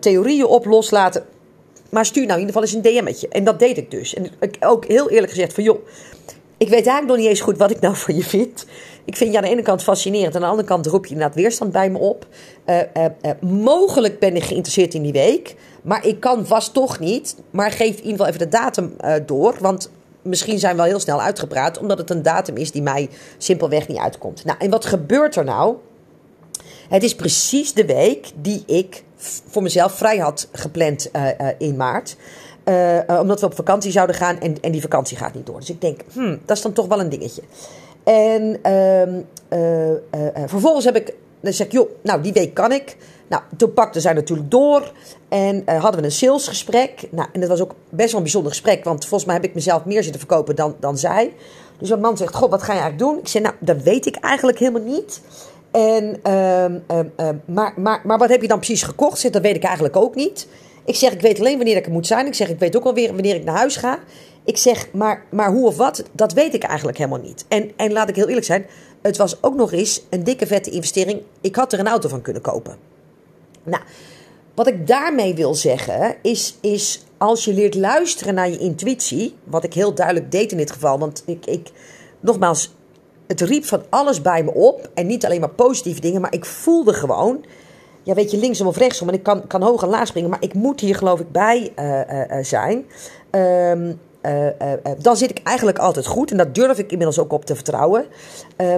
theorieën 0.00 0.46
op 0.46 0.64
loslaten. 0.64 1.24
Maar 1.90 2.06
stuur 2.06 2.26
nou 2.26 2.40
in 2.40 2.46
ieder 2.46 2.62
geval 2.62 2.80
eens 2.80 2.86
een 2.86 3.04
DM'tje. 3.04 3.28
En 3.28 3.44
dat 3.44 3.58
deed 3.58 3.76
ik 3.76 3.90
dus. 3.90 4.14
En 4.14 4.24
ik 4.40 4.56
ook 4.60 4.84
heel 4.86 5.10
eerlijk 5.10 5.32
gezegd 5.32 5.52
van 5.52 5.64
joh, 5.64 5.86
ik 6.56 6.68
weet 6.68 6.86
eigenlijk 6.86 7.06
nog 7.06 7.16
niet 7.16 7.26
eens 7.26 7.40
goed 7.40 7.58
wat 7.58 7.70
ik 7.70 7.80
nou 7.80 7.96
van 7.96 8.14
je 8.14 8.22
vind. 8.22 8.66
Ik 9.04 9.16
vind 9.16 9.30
je 9.30 9.36
aan 9.36 9.44
de 9.44 9.50
ene 9.50 9.62
kant 9.62 9.82
fascinerend. 9.82 10.34
Aan 10.34 10.40
de 10.40 10.46
andere 10.46 10.68
kant 10.68 10.86
roep 10.86 11.06
je 11.06 11.12
inderdaad 11.12 11.36
weerstand 11.36 11.72
bij 11.72 11.90
me 11.90 11.98
op. 11.98 12.26
Mogelijk 13.40 14.18
ben 14.18 14.36
ik 14.36 14.42
geïnteresseerd 14.42 14.94
in 14.94 15.02
die 15.02 15.12
week. 15.12 15.54
Maar 15.88 16.06
ik 16.06 16.20
kan 16.20 16.46
vast 16.46 16.72
toch 16.72 16.98
niet. 16.98 17.36
Maar 17.50 17.70
geef 17.70 17.96
in 17.96 17.96
ieder 17.96 18.10
geval 18.10 18.26
even 18.26 18.38
de 18.38 18.48
datum 18.48 18.96
door. 19.26 19.56
Want 19.60 19.90
misschien 20.22 20.58
zijn 20.58 20.72
we 20.72 20.78
wel 20.78 20.90
heel 20.90 21.00
snel 21.00 21.20
uitgepraat, 21.20 21.78
omdat 21.78 21.98
het 21.98 22.10
een 22.10 22.22
datum 22.22 22.56
is 22.56 22.72
die 22.72 22.82
mij 22.82 23.08
simpelweg 23.38 23.88
niet 23.88 23.98
uitkomt. 23.98 24.44
Nou, 24.44 24.58
en 24.58 24.70
wat 24.70 24.84
gebeurt 24.84 25.36
er 25.36 25.44
nou? 25.44 25.76
Het 26.88 27.02
is 27.02 27.14
precies 27.14 27.72
de 27.72 27.84
week 27.84 28.30
die 28.34 28.62
ik 28.66 29.04
voor 29.48 29.62
mezelf 29.62 29.92
vrij 29.92 30.18
had 30.18 30.48
gepland 30.52 31.08
uh, 31.12 31.26
uh, 31.26 31.48
in 31.58 31.76
maart. 31.76 32.16
Omdat 33.20 33.40
we 33.40 33.46
op 33.46 33.54
vakantie 33.54 33.90
zouden 33.90 34.16
gaan 34.16 34.40
en, 34.40 34.60
en 34.60 34.72
die 34.72 34.80
vakantie 34.80 35.16
gaat 35.16 35.34
niet 35.34 35.46
door. 35.46 35.60
Dus 35.60 35.70
ik 35.70 35.80
denk, 35.80 36.00
hmm, 36.12 36.40
dat 36.44 36.56
is 36.56 36.62
dan 36.62 36.72
toch 36.72 36.86
wel 36.86 37.00
een 37.00 37.08
dingetje. 37.08 37.42
En 38.04 38.58
ehm, 38.62 39.20
vervolgens 40.48 40.84
heb 40.84 40.96
ik, 40.96 41.14
dan 41.40 41.52
zeg 41.52 41.66
ik, 41.66 41.72
joh, 41.72 41.90
nou 42.02 42.22
die 42.22 42.32
week 42.32 42.54
kan 42.54 42.72
ik. 42.72 42.96
Nou, 43.28 43.42
toen 43.56 43.72
pakte 43.72 44.00
zij 44.00 44.12
natuurlijk 44.12 44.50
door 44.50 44.92
en 45.28 45.62
uh, 45.66 45.82
hadden 45.82 46.00
we 46.00 46.06
een 46.06 46.12
salesgesprek. 46.12 47.08
Nou, 47.10 47.28
en 47.32 47.40
dat 47.40 47.48
was 47.48 47.60
ook 47.60 47.74
best 47.88 48.08
wel 48.08 48.16
een 48.16 48.22
bijzonder 48.22 48.52
gesprek, 48.52 48.84
want 48.84 49.00
volgens 49.00 49.24
mij 49.24 49.34
heb 49.34 49.44
ik 49.44 49.54
mezelf 49.54 49.84
meer 49.84 50.02
zitten 50.02 50.20
verkopen 50.20 50.56
dan, 50.56 50.76
dan 50.80 50.98
zij. 50.98 51.34
Dus 51.78 51.90
een 51.90 52.00
man 52.00 52.16
zegt, 52.16 52.34
god, 52.34 52.50
wat 52.50 52.62
ga 52.62 52.72
je 52.72 52.80
eigenlijk 52.80 53.10
doen? 53.10 53.18
Ik 53.18 53.28
zeg, 53.28 53.42
nou, 53.42 53.54
dat 53.60 53.82
weet 53.82 54.06
ik 54.06 54.16
eigenlijk 54.16 54.58
helemaal 54.58 54.82
niet. 54.82 55.20
En, 55.70 56.20
uh, 56.26 56.64
uh, 56.64 57.28
maar, 57.44 57.72
maar, 57.76 58.00
maar 58.04 58.18
wat 58.18 58.28
heb 58.28 58.42
je 58.42 58.48
dan 58.48 58.58
precies 58.58 58.82
gekocht? 58.82 59.18
Zeg, 59.18 59.30
dat 59.30 59.42
weet 59.42 59.56
ik 59.56 59.64
eigenlijk 59.64 59.96
ook 59.96 60.14
niet. 60.14 60.48
Ik 60.84 60.94
zeg, 60.94 61.12
ik 61.12 61.20
weet 61.20 61.38
alleen 61.38 61.56
wanneer 61.56 61.76
ik 61.76 61.86
er 61.86 61.92
moet 61.92 62.06
zijn. 62.06 62.26
Ik 62.26 62.34
zeg, 62.34 62.48
ik 62.48 62.58
weet 62.58 62.76
ook 62.76 62.84
alweer 62.84 63.12
wanneer 63.12 63.34
ik 63.34 63.44
naar 63.44 63.56
huis 63.56 63.76
ga. 63.76 63.98
Ik 64.44 64.56
zeg, 64.56 64.88
maar, 64.92 65.24
maar 65.30 65.50
hoe 65.50 65.66
of 65.66 65.76
wat, 65.76 66.02
dat 66.12 66.32
weet 66.32 66.54
ik 66.54 66.62
eigenlijk 66.62 66.98
helemaal 66.98 67.20
niet. 67.20 67.44
En, 67.48 67.70
en 67.76 67.92
laat 67.92 68.08
ik 68.08 68.14
heel 68.14 68.28
eerlijk 68.28 68.46
zijn, 68.46 68.66
het 69.02 69.16
was 69.16 69.42
ook 69.42 69.54
nog 69.54 69.72
eens 69.72 70.02
een 70.10 70.24
dikke 70.24 70.46
vette 70.46 70.70
investering. 70.70 71.20
Ik 71.40 71.56
had 71.56 71.72
er 71.72 71.78
een 71.78 71.88
auto 71.88 72.08
van 72.08 72.22
kunnen 72.22 72.42
kopen. 72.42 72.76
Nou, 73.62 73.82
wat 74.54 74.66
ik 74.66 74.86
daarmee 74.86 75.34
wil 75.34 75.54
zeggen 75.54 76.16
is, 76.22 76.58
is 76.60 77.04
als 77.16 77.44
je 77.44 77.52
leert 77.52 77.74
luisteren 77.74 78.34
naar 78.34 78.50
je 78.50 78.58
intuïtie, 78.58 79.36
wat 79.44 79.64
ik 79.64 79.74
heel 79.74 79.94
duidelijk 79.94 80.30
deed 80.30 80.52
in 80.52 80.58
dit 80.58 80.70
geval, 80.70 80.98
want 80.98 81.22
ik, 81.26 81.46
ik 81.46 81.70
nogmaals, 82.20 82.74
het 83.26 83.40
riep 83.40 83.64
van 83.64 83.82
alles 83.88 84.22
bij 84.22 84.44
me 84.44 84.54
op 84.54 84.90
en 84.94 85.06
niet 85.06 85.24
alleen 85.24 85.40
maar 85.40 85.50
positieve 85.50 86.00
dingen, 86.00 86.20
maar 86.20 86.34
ik 86.34 86.44
voelde 86.44 86.92
gewoon, 86.92 87.44
ja 88.02 88.14
weet 88.14 88.30
je, 88.30 88.36
linksom 88.36 88.66
of 88.66 88.76
rechtsom 88.76 89.08
en 89.08 89.14
ik 89.14 89.22
kan, 89.22 89.46
kan 89.46 89.62
hoog 89.62 89.82
en 89.82 89.88
laag 89.88 90.06
springen, 90.06 90.30
maar 90.30 90.42
ik 90.42 90.54
moet 90.54 90.80
hier 90.80 90.94
geloof 90.94 91.20
ik 91.20 91.32
bij 91.32 91.72
uh, 91.78 92.00
uh, 92.38 92.44
zijn. 92.44 92.86
Um, 93.30 94.00
uh, 94.28 94.46
uh, 94.46 94.72
dan 94.98 95.16
zit 95.16 95.30
ik 95.30 95.40
eigenlijk 95.42 95.78
altijd 95.78 96.06
goed. 96.06 96.30
En 96.30 96.36
dat 96.36 96.54
durf 96.54 96.78
ik 96.78 96.90
inmiddels 96.90 97.18
ook 97.18 97.32
op 97.32 97.44
te 97.44 97.54
vertrouwen. 97.54 98.06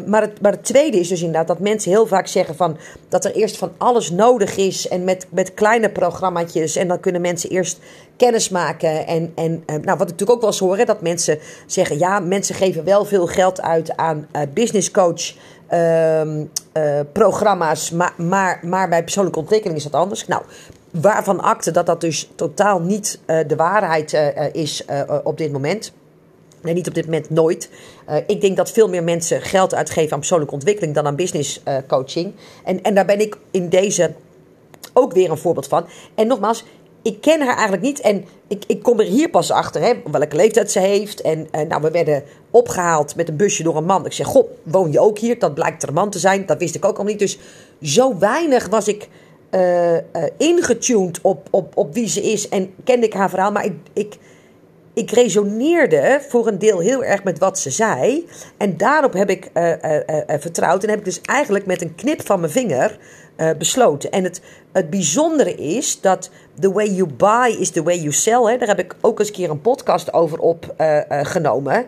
Maar, 0.07 0.21
het, 0.21 0.41
maar 0.41 0.53
het 0.53 0.65
tweede 0.65 0.99
is 0.99 1.09
dus 1.09 1.21
inderdaad 1.21 1.47
dat 1.47 1.59
mensen 1.59 1.91
heel 1.91 2.07
vaak 2.07 2.27
zeggen 2.27 2.57
van, 2.57 2.77
dat 3.09 3.25
er 3.25 3.33
eerst 3.33 3.57
van 3.57 3.73
alles 3.77 4.11
nodig 4.11 4.57
is. 4.57 4.89
En 4.89 5.05
met, 5.05 5.27
met 5.31 5.55
kleine 5.55 5.91
programmaatjes. 5.91 6.77
En 6.77 6.89
dan 6.89 7.01
kunnen 7.01 7.21
mensen 7.21 7.51
eerst 7.51 7.79
kennis 8.17 8.49
maken. 8.49 9.07
En, 9.07 9.33
en 9.35 9.63
nou, 9.67 9.83
wat 9.83 9.93
ik 9.93 9.99
natuurlijk 9.99 10.31
ook 10.31 10.41
wel 10.41 10.51
eens 10.51 10.59
hoor, 10.59 10.77
hè, 10.77 10.85
dat 10.85 11.01
mensen 11.01 11.39
zeggen: 11.67 11.99
ja, 11.99 12.21
mensen 12.21 12.55
geven 12.55 12.85
wel 12.85 13.05
veel 13.05 13.27
geld 13.27 13.61
uit 13.61 13.97
aan 13.97 14.29
business 14.55 14.91
coach. 14.91 15.35
Ehm, 15.69 16.45
programma's, 17.13 17.91
maar, 17.91 18.13
maar, 18.17 18.61
maar 18.63 18.89
bij 18.89 19.03
persoonlijke 19.03 19.39
ontwikkeling 19.39 19.79
is 19.79 19.85
dat 19.85 19.95
anders. 19.95 20.27
Nou, 20.27 20.43
waarvan 20.91 21.41
akte 21.41 21.71
dat 21.71 21.87
dat 21.87 22.01
dus 22.01 22.29
totaal 22.35 22.81
niet 22.81 23.21
uh, 23.27 23.39
de 23.47 23.57
waarheid 23.57 24.13
uh, 24.13 24.55
is 24.55 24.85
op 25.25 25.39
dit 25.39 25.53
moment. 25.53 25.93
Nee, 26.63 26.75
niet 26.75 26.89
op 26.89 26.95
dit 26.95 27.05
moment, 27.05 27.31
nooit. 27.31 27.71
ik 28.27 28.41
denk 28.41 28.57
dat 28.57 28.71
veel 28.71 28.89
meer 28.89 29.05
mensen 29.05 29.43
geld 29.43 29.75
uitgeven 29.75 30.13
aan 30.13 30.19
persoonlijke 30.19 30.55
ontwikkeling 30.55 30.95
dan 30.95 31.07
aan 31.07 31.17
business 31.17 31.63
coaching. 31.89 32.33
En, 32.65 32.83
en 32.83 32.95
daar 32.95 33.05
ben 33.05 33.21
ik 33.21 33.37
in 33.51 33.69
deze 33.69 34.15
ook 34.93 35.13
weer 35.13 35.31
een 35.31 35.39
voorbeeld 35.39 35.67
van. 35.67 35.87
En 36.15 36.27
nogmaals, 36.27 36.65
ik 37.03 37.21
ken 37.21 37.41
haar 37.41 37.55
eigenlijk 37.55 37.83
niet. 37.83 38.01
En 38.01 38.25
ik, 38.49 38.65
ik 38.67 38.83
kom 38.83 39.01
er 39.01 39.07
hier 39.07 39.31
pas 39.31 39.51
achter, 39.51 39.83
hè, 39.83 39.93
welke 40.11 40.37
leeftijd 40.37 40.71
ze 40.71 40.81
heeft. 40.81 41.21
En 41.21 41.49
nou, 41.69 41.83
we 41.83 41.91
werden 41.91 42.23
opgehaald 42.51 43.17
met 43.17 43.29
een 43.29 43.37
busje 43.37 43.63
door 43.63 43.77
een 43.77 43.85
man. 43.85 44.07
Ik 44.07 44.13
zeg, 44.13 44.27
goh, 44.27 44.51
woon 44.63 44.93
je 44.93 45.01
ook 45.01 45.19
hier? 45.19 45.39
Dat 45.39 45.55
blijkt 45.55 45.83
er 45.83 45.89
een 45.89 45.95
man 45.95 46.11
te 46.11 46.19
zijn. 46.19 46.47
Dat 46.47 46.59
wist 46.59 46.75
ik 46.75 46.85
ook 46.85 46.99
al 46.99 47.05
niet. 47.05 47.19
Dus 47.19 47.39
zo 47.83 48.19
weinig 48.19 48.69
was 48.69 48.89
ik 48.89 49.09
uh, 49.51 49.97
ingetuned 50.37 51.21
op, 51.23 51.49
op, 51.51 51.77
op 51.77 51.95
wie 51.95 52.09
ze 52.09 52.23
is 52.23 52.49
en 52.49 52.75
kende 52.85 53.07
ik 53.07 53.13
haar 53.13 53.31
verhaal. 53.31 53.53
Maar 53.53 53.65
ik, 53.65 53.75
ik, 53.93 54.17
ik 54.95 55.11
resoneerde 55.11 56.21
voor 56.29 56.47
een 56.47 56.59
deel 56.59 56.79
heel 56.79 57.05
erg 57.05 57.25
met 57.25 57.39
wat 57.39 57.59
ze 57.59 57.71
zei. 57.71 58.29
En 58.57 58.77
daarop 58.77 59.13
heb 59.13 59.31
ik 59.31 59.51
uh, 59.55 59.73
vertrouwd. 60.39 60.83
En 60.83 60.89
heb 60.89 60.99
ik 60.99 61.05
dus 61.05 61.21
eigenlijk 61.21 61.67
met 61.67 61.83
een 61.83 61.95
knip 61.95 62.27
van 62.27 62.41
mijn 62.41 62.53
vinger 62.53 62.99
besloten. 63.59 64.11
En 64.11 64.25
het, 64.25 64.41
het 64.73 64.91
bijzondere 64.91 65.55
is 65.55 66.01
dat 66.01 66.31
the 66.59 66.73
way 66.73 66.87
you 66.87 67.09
buy 67.17 67.57
is 67.59 67.71
the 67.71 67.83
way 67.83 67.97
you 67.97 68.13
sell. 68.13 68.43
Hè. 68.43 68.59
Daar 68.59 68.69
heb 68.69 68.79
ik 68.79 68.95
ook 69.01 69.19
eens 69.19 69.29
een 69.29 69.35
keer 69.35 69.51
een 69.51 69.61
podcast 69.61 70.13
over 70.13 70.39
opgenomen. 70.39 71.87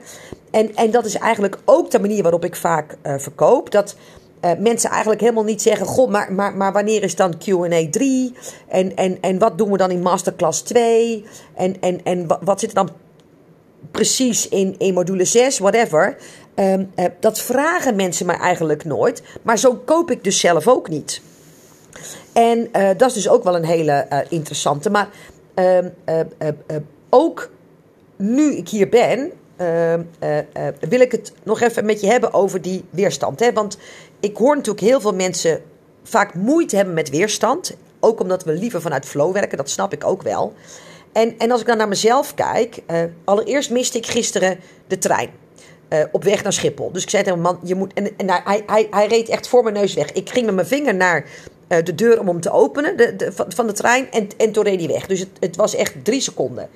en, 0.50 0.74
en 0.74 0.90
dat 0.90 1.04
is 1.04 1.14
eigenlijk 1.14 1.58
ook 1.64 1.90
de 1.90 2.00
manier 2.00 2.22
waarop 2.22 2.44
ik 2.44 2.56
vaak 2.56 2.96
verkoop. 3.02 3.70
Dat 3.70 3.96
uh, 4.44 4.50
mensen 4.58 4.90
eigenlijk 4.90 5.20
helemaal 5.20 5.44
niet 5.44 5.62
zeggen: 5.62 5.86
Goh, 5.86 6.10
maar, 6.10 6.32
maar, 6.32 6.56
maar 6.56 6.72
wanneer 6.72 7.02
is 7.02 7.16
dan 7.16 7.38
QA 7.38 7.90
3? 7.90 8.34
En, 8.68 8.96
en, 8.96 9.18
en 9.20 9.38
wat 9.38 9.58
doen 9.58 9.70
we 9.70 9.76
dan 9.76 9.90
in 9.90 10.02
Masterclass 10.02 10.62
2? 10.62 11.24
En, 11.54 11.80
en, 11.80 12.04
en 12.04 12.26
wat 12.44 12.60
zit 12.60 12.68
er 12.68 12.74
dan 12.74 12.90
precies 13.90 14.48
in, 14.48 14.74
in 14.78 14.94
module 14.94 15.24
6, 15.24 15.58
whatever? 15.58 16.16
Um, 16.54 16.92
uh, 16.96 17.04
dat 17.20 17.38
vragen 17.40 17.96
mensen 17.96 18.26
mij 18.26 18.36
eigenlijk 18.36 18.84
nooit. 18.84 19.22
Maar 19.42 19.58
zo 19.58 19.74
koop 19.84 20.10
ik 20.10 20.24
dus 20.24 20.40
zelf 20.40 20.68
ook 20.68 20.88
niet. 20.88 21.22
En 22.32 22.58
uh, 22.76 22.88
dat 22.96 23.08
is 23.08 23.14
dus 23.14 23.28
ook 23.28 23.44
wel 23.44 23.56
een 23.56 23.64
hele 23.64 24.06
interessante. 24.28 24.90
Maar 24.90 25.08
ehm, 25.54 25.88
ook 27.10 27.50
nu 28.16 28.56
ik 28.56 28.68
hier 28.68 28.88
ben, 28.88 29.32
uh, 29.62 29.92
uh, 29.92 30.38
wil 30.88 31.00
ik 31.00 31.12
het 31.12 31.32
nog 31.42 31.60
even 31.60 31.84
met 31.84 32.00
je 32.00 32.06
hebben 32.06 32.32
over 32.32 32.62
die 32.62 32.84
weerstand. 32.90 33.40
Hè? 33.40 33.52
Want 33.52 33.78
ik 34.20 34.36
hoor 34.36 34.56
natuurlijk 34.56 34.86
heel 34.86 35.00
veel 35.00 35.14
mensen 35.14 35.62
vaak 36.02 36.34
moeite 36.34 36.76
hebben 36.76 36.94
met 36.94 37.10
weerstand. 37.10 37.76
Ook 38.00 38.20
omdat 38.20 38.44
we 38.44 38.52
liever 38.52 38.80
vanuit 38.80 39.06
flow 39.06 39.32
werken, 39.32 39.56
dat 39.56 39.70
snap 39.70 39.92
ik 39.92 40.04
ook 40.04 40.22
wel. 40.22 40.52
En, 41.12 41.38
en 41.38 41.50
als 41.50 41.60
ik 41.60 41.66
dan 41.66 41.76
naar 41.76 41.88
mezelf 41.88 42.34
kijk, 42.34 42.82
uh, 42.90 43.02
allereerst 43.24 43.70
miste 43.70 43.98
ik 43.98 44.06
gisteren 44.06 44.58
de 44.86 44.98
trein. 44.98 45.30
Op 46.12 46.24
weg 46.24 46.42
naar 46.42 46.52
Schiphol. 46.52 46.92
Dus 46.92 47.02
ik 47.02 47.10
zei 47.10 47.22
tegen 47.22 47.38
hem, 47.38 47.48
man, 47.48 47.60
je 47.62 47.74
moet. 47.74 47.92
En, 47.92 48.12
hij, 48.26 48.62
hij, 48.66 48.86
hij 48.90 49.06
reed 49.06 49.28
echt 49.28 49.48
voor 49.48 49.62
mijn 49.62 49.74
neus 49.74 49.94
weg. 49.94 50.12
Ik 50.12 50.30
ging 50.30 50.46
met 50.46 50.54
mijn 50.54 50.66
vinger 50.66 50.94
naar 50.94 51.24
de 51.68 51.94
deur 51.94 52.20
om 52.20 52.26
hem 52.26 52.40
te 52.40 52.50
openen 52.50 52.96
de, 52.96 53.32
van 53.48 53.66
de 53.66 53.72
trein. 53.72 54.10
En, 54.10 54.28
en 54.36 54.52
toen 54.52 54.64
reed 54.64 54.78
hij 54.78 54.88
weg. 54.88 55.06
Dus 55.06 55.20
het, 55.20 55.28
het 55.40 55.56
was 55.56 55.74
echt 55.74 56.04
drie 56.04 56.20
seconden. 56.20 56.68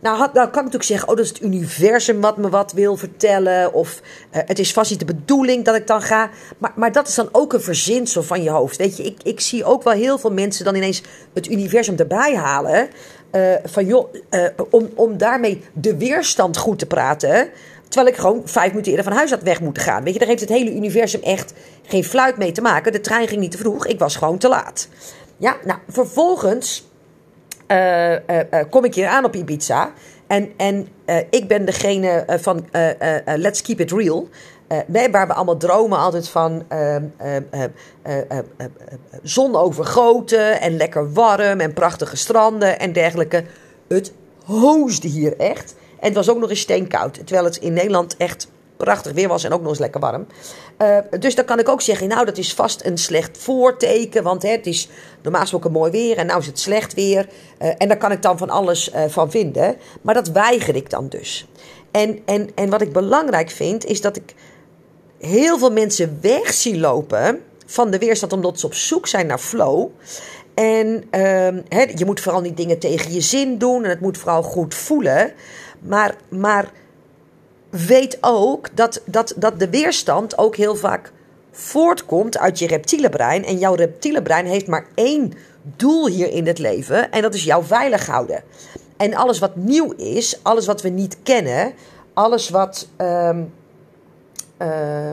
Nou, 0.00 0.16
had, 0.16 0.32
kan 0.32 0.42
ik 0.42 0.54
natuurlijk 0.54 0.82
zeggen, 0.82 1.08
oh, 1.08 1.16
dat 1.16 1.24
is 1.24 1.30
het 1.30 1.42
universum 1.42 2.20
wat 2.20 2.36
me 2.36 2.48
wat 2.48 2.72
wil 2.72 2.96
vertellen. 2.96 3.72
Of 3.72 4.00
uh, 4.32 4.42
het 4.44 4.58
is 4.58 4.72
vast 4.72 4.90
niet 4.90 4.98
de 4.98 5.04
bedoeling 5.04 5.64
dat 5.64 5.74
ik 5.74 5.86
dan 5.86 6.02
ga. 6.02 6.30
Maar, 6.58 6.72
maar 6.76 6.92
dat 6.92 7.08
is 7.08 7.14
dan 7.14 7.28
ook 7.32 7.52
een 7.52 7.60
verzinsel 7.60 8.22
van 8.22 8.42
je 8.42 8.50
hoofd. 8.50 8.76
Weet 8.76 8.96
je, 8.96 9.02
ik, 9.02 9.22
ik 9.22 9.40
zie 9.40 9.64
ook 9.64 9.82
wel 9.82 9.92
heel 9.92 10.18
veel 10.18 10.32
mensen 10.32 10.64
dan 10.64 10.74
ineens 10.74 11.02
het 11.34 11.50
universum 11.50 11.96
erbij 11.96 12.36
halen. 12.36 12.88
Uh, 13.32 13.54
van 13.64 13.86
joh, 13.86 14.14
uh, 14.30 14.44
om, 14.70 14.88
om 14.94 15.18
daarmee 15.18 15.62
de 15.72 15.96
weerstand 15.96 16.56
goed 16.56 16.78
te 16.78 16.86
praten. 16.86 17.48
Terwijl 17.88 18.12
ik 18.12 18.20
gewoon 18.20 18.42
vijf 18.44 18.68
minuten 18.68 18.90
eerder 18.90 19.06
van 19.06 19.16
huis 19.16 19.30
had 19.30 19.42
weg 19.42 19.60
moeten 19.60 19.82
gaan. 19.82 20.04
Weet 20.04 20.12
je, 20.12 20.18
daar 20.18 20.28
heeft 20.28 20.40
het 20.40 20.48
hele 20.48 20.74
universum 20.74 21.22
echt 21.22 21.52
geen 21.82 22.04
fluit 22.04 22.36
mee 22.36 22.52
te 22.52 22.60
maken. 22.60 22.92
De 22.92 23.00
trein 23.00 23.28
ging 23.28 23.40
niet 23.40 23.50
te 23.50 23.58
vroeg, 23.58 23.86
ik 23.86 23.98
was 23.98 24.16
gewoon 24.16 24.38
te 24.38 24.48
laat. 24.48 24.88
Ja, 25.36 25.56
nou, 25.64 25.78
vervolgens 25.88 26.87
uh, 27.68 28.12
uh, 28.12 28.18
kom 28.70 28.84
ik 28.84 28.94
hier 28.94 29.06
aan 29.06 29.24
op 29.24 29.34
Ibiza. 29.34 29.92
En, 30.26 30.52
en 30.56 30.88
ik 31.30 31.48
ben 31.48 31.64
degene 31.64 32.24
van 32.40 32.66
Let's 33.24 33.62
Keep 33.62 33.80
It 33.80 33.92
Real. 33.92 34.28
Nee, 34.86 35.10
waar 35.10 35.26
we 35.26 35.32
allemaal 35.32 35.56
dromen 35.56 35.98
altijd 35.98 36.28
van 36.28 36.64
ehm, 36.68 37.04
ehm, 37.18 37.70
zon 39.22 39.56
overgoten 39.56 40.60
en 40.60 40.76
lekker 40.76 41.12
warm 41.12 41.60
en 41.60 41.72
prachtige 41.72 42.16
stranden 42.16 42.78
en 42.78 42.92
dergelijke. 42.92 43.44
Het 43.88 44.12
hoosde 44.44 45.08
hier 45.08 45.36
echt. 45.36 45.74
En 46.00 46.06
het 46.06 46.14
was 46.14 46.30
ook 46.30 46.38
nog 46.38 46.50
eens 46.50 46.60
steenkoud. 46.60 47.14
Terwijl 47.14 47.44
het 47.44 47.56
in 47.56 47.72
Nederland 47.72 48.16
echt 48.16 48.48
prachtig 48.76 49.12
weer 49.12 49.28
was 49.28 49.44
en 49.44 49.52
ook 49.52 49.60
nog 49.60 49.68
eens 49.68 49.78
lekker 49.78 50.00
warm. 50.00 50.26
Uh, 50.82 50.98
dus 51.20 51.34
dan 51.34 51.44
kan 51.44 51.58
ik 51.58 51.68
ook 51.68 51.80
zeggen, 51.80 52.08
nou 52.08 52.24
dat 52.24 52.38
is 52.38 52.54
vast 52.54 52.84
een 52.84 52.98
slecht 52.98 53.38
voorteken, 53.38 54.22
want 54.22 54.42
hè, 54.42 54.50
het 54.50 54.66
is 54.66 54.88
normaal 55.22 55.40
gesproken 55.40 55.72
mooi 55.72 55.90
weer 55.90 56.16
en 56.16 56.26
nou 56.26 56.40
is 56.40 56.46
het 56.46 56.58
slecht 56.58 56.94
weer. 56.94 57.28
Uh, 57.62 57.68
en 57.78 57.88
daar 57.88 57.96
kan 57.96 58.12
ik 58.12 58.22
dan 58.22 58.38
van 58.38 58.50
alles 58.50 58.92
uh, 58.92 59.04
van 59.08 59.30
vinden, 59.30 59.76
maar 60.02 60.14
dat 60.14 60.28
weiger 60.28 60.76
ik 60.76 60.90
dan 60.90 61.08
dus. 61.08 61.48
En, 61.90 62.18
en, 62.24 62.50
en 62.54 62.70
wat 62.70 62.80
ik 62.80 62.92
belangrijk 62.92 63.50
vind, 63.50 63.84
is 63.84 64.00
dat 64.00 64.16
ik 64.16 64.34
heel 65.18 65.58
veel 65.58 65.72
mensen 65.72 66.18
weg 66.20 66.52
zie 66.52 66.78
lopen 66.78 67.42
van 67.66 67.90
de 67.90 67.98
weerstand 67.98 68.32
omdat 68.32 68.60
ze 68.60 68.66
op 68.66 68.74
zoek 68.74 69.06
zijn 69.06 69.26
naar 69.26 69.38
flow. 69.38 69.88
En 70.54 71.04
ehm, 71.10 71.60
hè, 71.68 71.82
je 71.94 72.04
moet 72.04 72.20
vooral 72.20 72.40
niet 72.40 72.56
dingen 72.56 72.78
tegen 72.78 73.12
je 73.12 73.20
zin 73.20 73.58
doen 73.58 73.84
en 73.84 73.90
het 73.90 74.00
moet 74.00 74.18
vooral 74.18 74.42
goed 74.42 74.74
voelen. 74.74 75.32
Maar, 75.80 76.14
maar 76.28 76.72
weet 77.70 78.18
ook 78.20 78.76
dat, 78.76 79.02
dat, 79.04 79.34
dat 79.36 79.58
de 79.58 79.70
weerstand 79.70 80.38
ook 80.38 80.56
heel 80.56 80.76
vaak 80.76 81.12
voortkomt 81.52 82.38
uit 82.38 82.58
je 82.58 82.66
reptiele 82.66 83.08
brein. 83.08 83.44
En 83.44 83.58
jouw 83.58 83.74
reptiele 83.74 84.22
brein 84.22 84.46
heeft 84.46 84.66
maar 84.66 84.86
één 84.94 85.32
doel 85.62 86.06
hier 86.06 86.30
in 86.30 86.46
het 86.46 86.58
leven. 86.58 87.10
En 87.10 87.22
dat 87.22 87.34
is 87.34 87.44
jou 87.44 87.64
veilig 87.64 88.06
houden. 88.06 88.42
En 88.96 89.14
alles 89.14 89.38
wat 89.38 89.56
nieuw 89.56 89.92
is, 89.92 90.38
alles 90.42 90.66
wat 90.66 90.82
we 90.82 90.88
niet 90.88 91.16
kennen, 91.22 91.72
alles 92.14 92.48
wat 92.48 92.88
uh, 93.00 93.36
uh, 94.58 95.10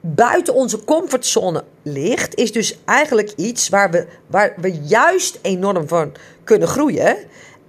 buiten 0.00 0.54
onze 0.54 0.84
comfortzone 0.84 1.64
ligt, 1.82 2.34
is 2.34 2.52
dus 2.52 2.78
eigenlijk 2.84 3.32
iets 3.36 3.68
waar 3.68 3.90
we, 3.90 4.06
waar 4.26 4.54
we 4.56 4.72
juist 4.82 5.38
enorm 5.42 5.88
van 5.88 6.12
kunnen 6.44 6.68
groeien. 6.68 7.16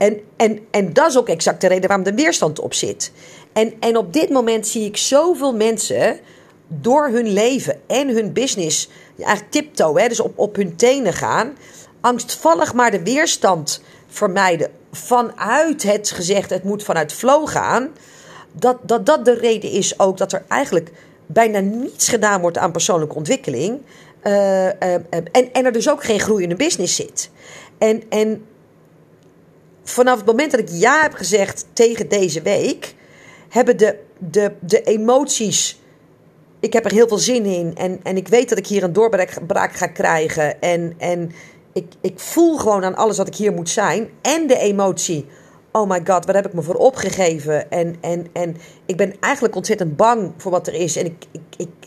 En, 0.02 0.20
en, 0.38 0.60
en 0.72 0.94
dat 0.94 1.10
is 1.10 1.18
ook 1.18 1.30
exact 1.30 1.62
de 1.62 1.68
reden 1.68 1.88
waarom 1.88 2.06
de 2.06 2.14
weerstand 2.14 2.60
op 2.60 2.74
zit. 2.74 3.12
En, 3.54 3.74
en 3.80 3.98
op 3.98 4.14
dit 4.14 4.30
moment 4.30 4.68
zie 4.68 4.86
ik 4.86 4.98
zoveel 4.98 5.56
mensen 5.56 6.20
door 6.68 7.08
hun 7.08 7.28
leven 7.28 7.82
en 7.88 8.08
hun 8.10 8.34
business 8.34 8.90
eigenlijk 9.18 9.52
tiptoe, 9.52 10.02
hè, 10.02 10.08
dus 10.08 10.20
op, 10.20 10.38
op 10.38 10.56
hun 10.56 10.76
tenen 10.76 11.14
gaan, 11.14 11.58
angstvallig 12.00 12.74
maar 12.74 12.92
de 12.92 13.04
weerstand 13.04 13.82
vermijden 14.08 14.72
vanuit 14.92 15.84
het 15.84 16.12
gezegd, 16.12 16.50
het 16.50 16.64
moet 16.64 16.84
vanuit 16.84 17.14
flow 17.14 17.48
gaan. 17.48 17.90
Dat, 18.52 18.78
dat 18.82 19.06
dat 19.06 19.26
de 19.26 19.34
reden 19.34 19.72
is 19.72 20.00
ook 20.00 20.18
dat 20.18 20.32
er 20.32 20.46
eigenlijk 20.48 20.92
bijna 21.26 21.60
niets 21.60 22.10
gedaan 22.10 22.42
wordt 22.42 22.58
aan 22.58 22.72
persoonlijke 22.72 23.16
ontwikkeling. 23.16 23.82
Uh, 24.24 24.66
uh, 24.66 24.94
en, 25.10 25.54
en 25.54 25.66
er 25.66 25.72
dus 25.72 25.90
ook 25.90 26.04
geen 26.04 26.20
groei 26.20 26.44
in 26.44 26.50
de 26.50 26.56
business 26.56 26.96
zit. 26.96 27.30
En, 27.78 28.04
en 28.10 28.46
vanaf 29.84 30.18
het 30.18 30.26
moment 30.26 30.52
dat 30.52 30.60
ik 30.60 30.70
ja 30.70 31.02
heb 31.02 31.14
gezegd 31.14 31.66
tegen 31.74 32.10
deze 32.10 32.42
week, 32.42 32.96
hebben 33.50 33.78
de, 33.78 33.98
de, 34.18 34.52
de 34.60 34.84
emoties. 34.84 35.80
Ik 36.60 36.74
heb 36.74 36.86
er 36.86 36.92
heel 36.92 37.08
veel 37.08 37.18
zin 37.18 37.46
in. 37.46 37.76
En, 37.76 38.00
en 38.04 38.18
ik 38.18 38.28
weet 38.28 38.50
dat 38.50 38.58
ik 38.58 38.68
hier 38.68 38.84
een 38.84 38.94
doorbraak 38.94 39.72
ga 39.72 39.88
krijgen. 39.88 40.62
En, 40.62 40.94
en 40.98 41.32
ik, 41.74 41.86
ik 42.02 42.20
voel 42.20 42.58
gewoon 42.58 42.84
aan 42.84 42.96
alles 42.96 43.18
wat 43.18 43.28
ik 43.28 43.36
hier 43.36 43.54
moet 43.54 43.70
zijn. 43.70 44.10
En 44.22 44.48
de 44.48 44.58
emotie. 44.58 45.26
Oh 45.72 45.90
my 45.90 46.02
god, 46.04 46.26
wat 46.26 46.36
heb 46.36 46.46
ik 46.46 46.54
me 46.54 46.62
voor 46.62 46.76
opgegeven? 46.76 47.72
En, 47.72 47.96
en, 48.02 48.28
en 48.34 48.58
ik 48.86 48.98
ben 48.98 49.14
eigenlijk 49.20 49.56
ontzettend 49.56 49.96
bang 49.96 50.34
voor 50.38 50.52
wat 50.52 50.68
er 50.68 50.74
is. 50.74 50.96
En 50.96 51.06
ik, 51.06 51.26
ik, 51.32 51.42
ik, 51.58 51.81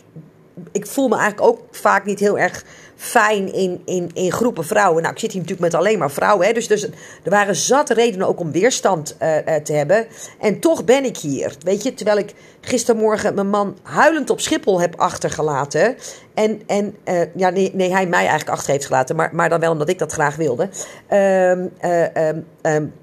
ik 0.85 0.91
voel 0.91 1.07
me 1.07 1.17
eigenlijk 1.17 1.47
ook 1.47 1.61
vaak 1.71 2.05
niet 2.05 2.19
heel 2.19 2.37
erg 2.37 2.63
fijn 2.95 3.53
in, 3.53 3.81
in, 3.85 4.09
in 4.13 4.31
groepen 4.31 4.65
vrouwen. 4.65 5.01
Nou, 5.01 5.13
ik 5.13 5.19
zit 5.19 5.31
hier 5.31 5.41
natuurlijk 5.41 5.71
met 5.71 5.81
alleen 5.81 5.99
maar 5.99 6.11
vrouwen. 6.11 6.47
Hè, 6.47 6.53
dus, 6.53 6.67
dus 6.67 6.83
er 7.23 7.29
waren 7.29 7.55
zat 7.55 7.89
redenen 7.89 8.27
ook 8.27 8.39
om 8.39 8.51
weerstand 8.51 9.15
uh, 9.21 9.35
uh, 9.35 9.55
te 9.55 9.73
hebben. 9.73 10.07
En 10.39 10.59
toch 10.59 10.83
ben 10.83 11.05
ik 11.05 11.17
hier. 11.17 11.55
Weet 11.59 11.83
je, 11.83 11.93
terwijl 11.93 12.17
ik 12.17 12.33
gistermorgen 12.61 13.33
mijn 13.33 13.49
man 13.49 13.77
huilend 13.83 14.29
op 14.29 14.41
Schiphol 14.41 14.81
heb 14.81 14.95
achtergelaten. 14.95 15.95
En, 16.33 16.61
en 16.67 16.95
uh, 17.05 17.21
ja, 17.35 17.49
nee, 17.49 17.71
nee, 17.73 17.91
hij 17.91 18.07
mij 18.07 18.19
eigenlijk 18.19 18.49
achter 18.49 18.71
heeft 18.71 18.85
gelaten. 18.85 19.15
Maar, 19.15 19.29
maar 19.33 19.49
dan 19.49 19.59
wel 19.59 19.71
omdat 19.71 19.89
ik 19.89 19.99
dat 19.99 20.11
graag 20.11 20.35
wilde. 20.35 20.69
Um, 21.11 21.71
um, 21.81 22.45
um, 22.61 22.93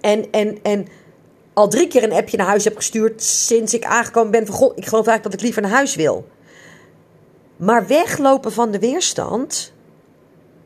en, 0.00 0.30
en, 0.30 0.58
en 0.62 0.86
al 1.54 1.68
drie 1.68 1.88
keer 1.88 2.02
een 2.02 2.12
appje 2.12 2.36
naar 2.36 2.46
huis 2.46 2.64
heb 2.64 2.76
gestuurd 2.76 3.22
sinds 3.22 3.74
ik 3.74 3.84
aangekomen 3.84 4.30
ben 4.30 4.46
van... 4.46 4.54
God, 4.54 4.78
ik 4.78 4.86
geloof 4.86 5.06
eigenlijk 5.06 5.22
dat 5.22 5.34
ik 5.34 5.40
liever 5.40 5.62
naar 5.62 5.70
huis 5.70 5.94
wil. 5.94 6.26
Maar 7.56 7.86
weglopen 7.86 8.52
van 8.52 8.70
de 8.70 8.78
weerstand 8.78 9.72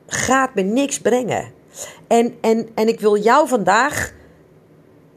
gaat 0.07 0.55
me 0.55 0.63
niks 0.63 1.01
brengen. 1.01 1.53
En, 2.07 2.35
en, 2.41 2.69
en 2.75 2.89
ik 2.89 3.01
wil 3.01 3.17
jou 3.17 3.49
vandaag 3.49 4.13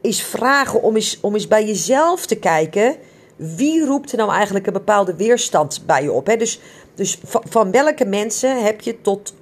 eens 0.00 0.22
vragen 0.22 0.82
om 0.82 0.94
eens, 0.94 1.18
om 1.20 1.34
eens 1.34 1.48
bij 1.48 1.66
jezelf 1.66 2.26
te 2.26 2.36
kijken. 2.36 2.96
Wie 3.36 3.84
roept 3.84 4.12
er 4.12 4.18
nou 4.18 4.30
eigenlijk 4.30 4.66
een 4.66 4.72
bepaalde 4.72 5.16
weerstand 5.16 5.82
bij 5.86 6.02
je 6.02 6.12
op? 6.12 6.26
Hè? 6.26 6.36
Dus, 6.36 6.60
dus 6.94 7.18
van, 7.24 7.70
welke 7.70 8.04
mensen 8.04 8.64
heb 8.64 8.80
je 8.80 9.00
tot 9.00 9.34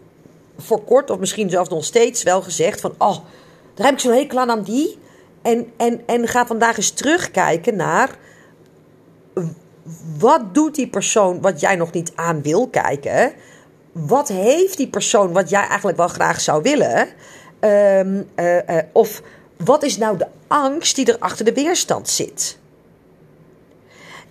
voor 0.58 0.84
kort, 0.84 1.10
of 1.10 1.18
misschien 1.18 1.50
zelfs 1.50 1.68
nog 1.68 1.84
steeds, 1.84 2.22
wel 2.22 2.42
gezegd 2.42 2.80
van... 2.80 2.94
Oh, 2.98 3.16
daar 3.74 3.86
heb 3.86 3.94
ik 3.94 4.00
zo'n 4.00 4.12
hekel 4.12 4.38
aan 4.38 4.50
aan 4.50 4.62
die. 4.62 4.98
En, 5.42 5.72
en, 5.76 6.02
en 6.06 6.28
ga 6.28 6.46
vandaag 6.46 6.76
eens 6.76 6.90
terugkijken 6.90 7.76
naar 7.76 8.18
wat 10.18 10.54
doet 10.54 10.74
die 10.74 10.88
persoon 10.88 11.40
wat 11.40 11.60
jij 11.60 11.76
nog 11.76 11.92
niet 11.92 12.12
aan 12.14 12.42
wil 12.42 12.68
kijken? 12.68 13.32
Wat 13.92 14.28
heeft 14.28 14.76
die 14.76 14.88
persoon 14.88 15.32
wat 15.32 15.50
jij 15.50 15.66
eigenlijk 15.66 15.98
wel 15.98 16.08
graag 16.08 16.40
zou 16.40 16.62
willen? 16.62 17.08
Um, 17.60 18.28
uh, 18.36 18.56
uh, 18.56 18.78
of 18.92 19.22
wat 19.56 19.82
is 19.82 19.96
nou 19.96 20.16
de 20.16 20.26
angst 20.46 20.96
die 20.96 21.12
er 21.12 21.18
achter 21.18 21.44
de 21.44 21.52
weerstand 21.52 22.08
zit? 22.08 22.58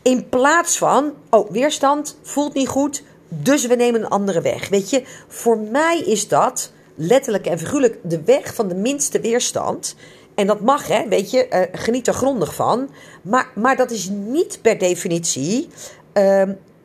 In 0.02 0.30
plaats 0.30 0.78
van, 0.78 1.14
oh, 1.30 1.52
weerstand 1.52 2.18
voelt 2.22 2.54
niet 2.54 2.68
goed, 2.68 3.04
dus 3.28 3.66
we 3.66 3.76
nemen 3.76 4.02
een 4.02 4.10
andere 4.10 4.42
weg. 4.42 4.70
Weet 4.70 4.90
je, 4.90 5.04
voor 5.28 5.58
mij 5.58 6.00
is 6.00 6.28
dat 6.28 6.72
letterlijk 6.96 7.46
en 7.46 7.60
figuurlijk 7.60 7.98
de 8.04 8.22
weg 8.24 8.54
van 8.54 8.68
de 8.68 8.76
minste 8.76 9.20
weerstand. 9.20 9.96
En 10.36 10.48
dat 10.48 10.62
mag, 10.62 10.88
hè, 10.88 11.08
weet 11.08 11.32
je, 11.32 11.48
uh, 11.50 11.82
geniet 11.82 12.08
er 12.08 12.14
grondig 12.14 12.56
van. 12.56 12.90
Maar, 13.22 13.52
maar 13.56 13.76
dat 13.76 13.92
is 13.92 14.10
niet 14.10 14.60
per 14.62 14.78
definitie 14.78 15.68
uh, 16.14 16.44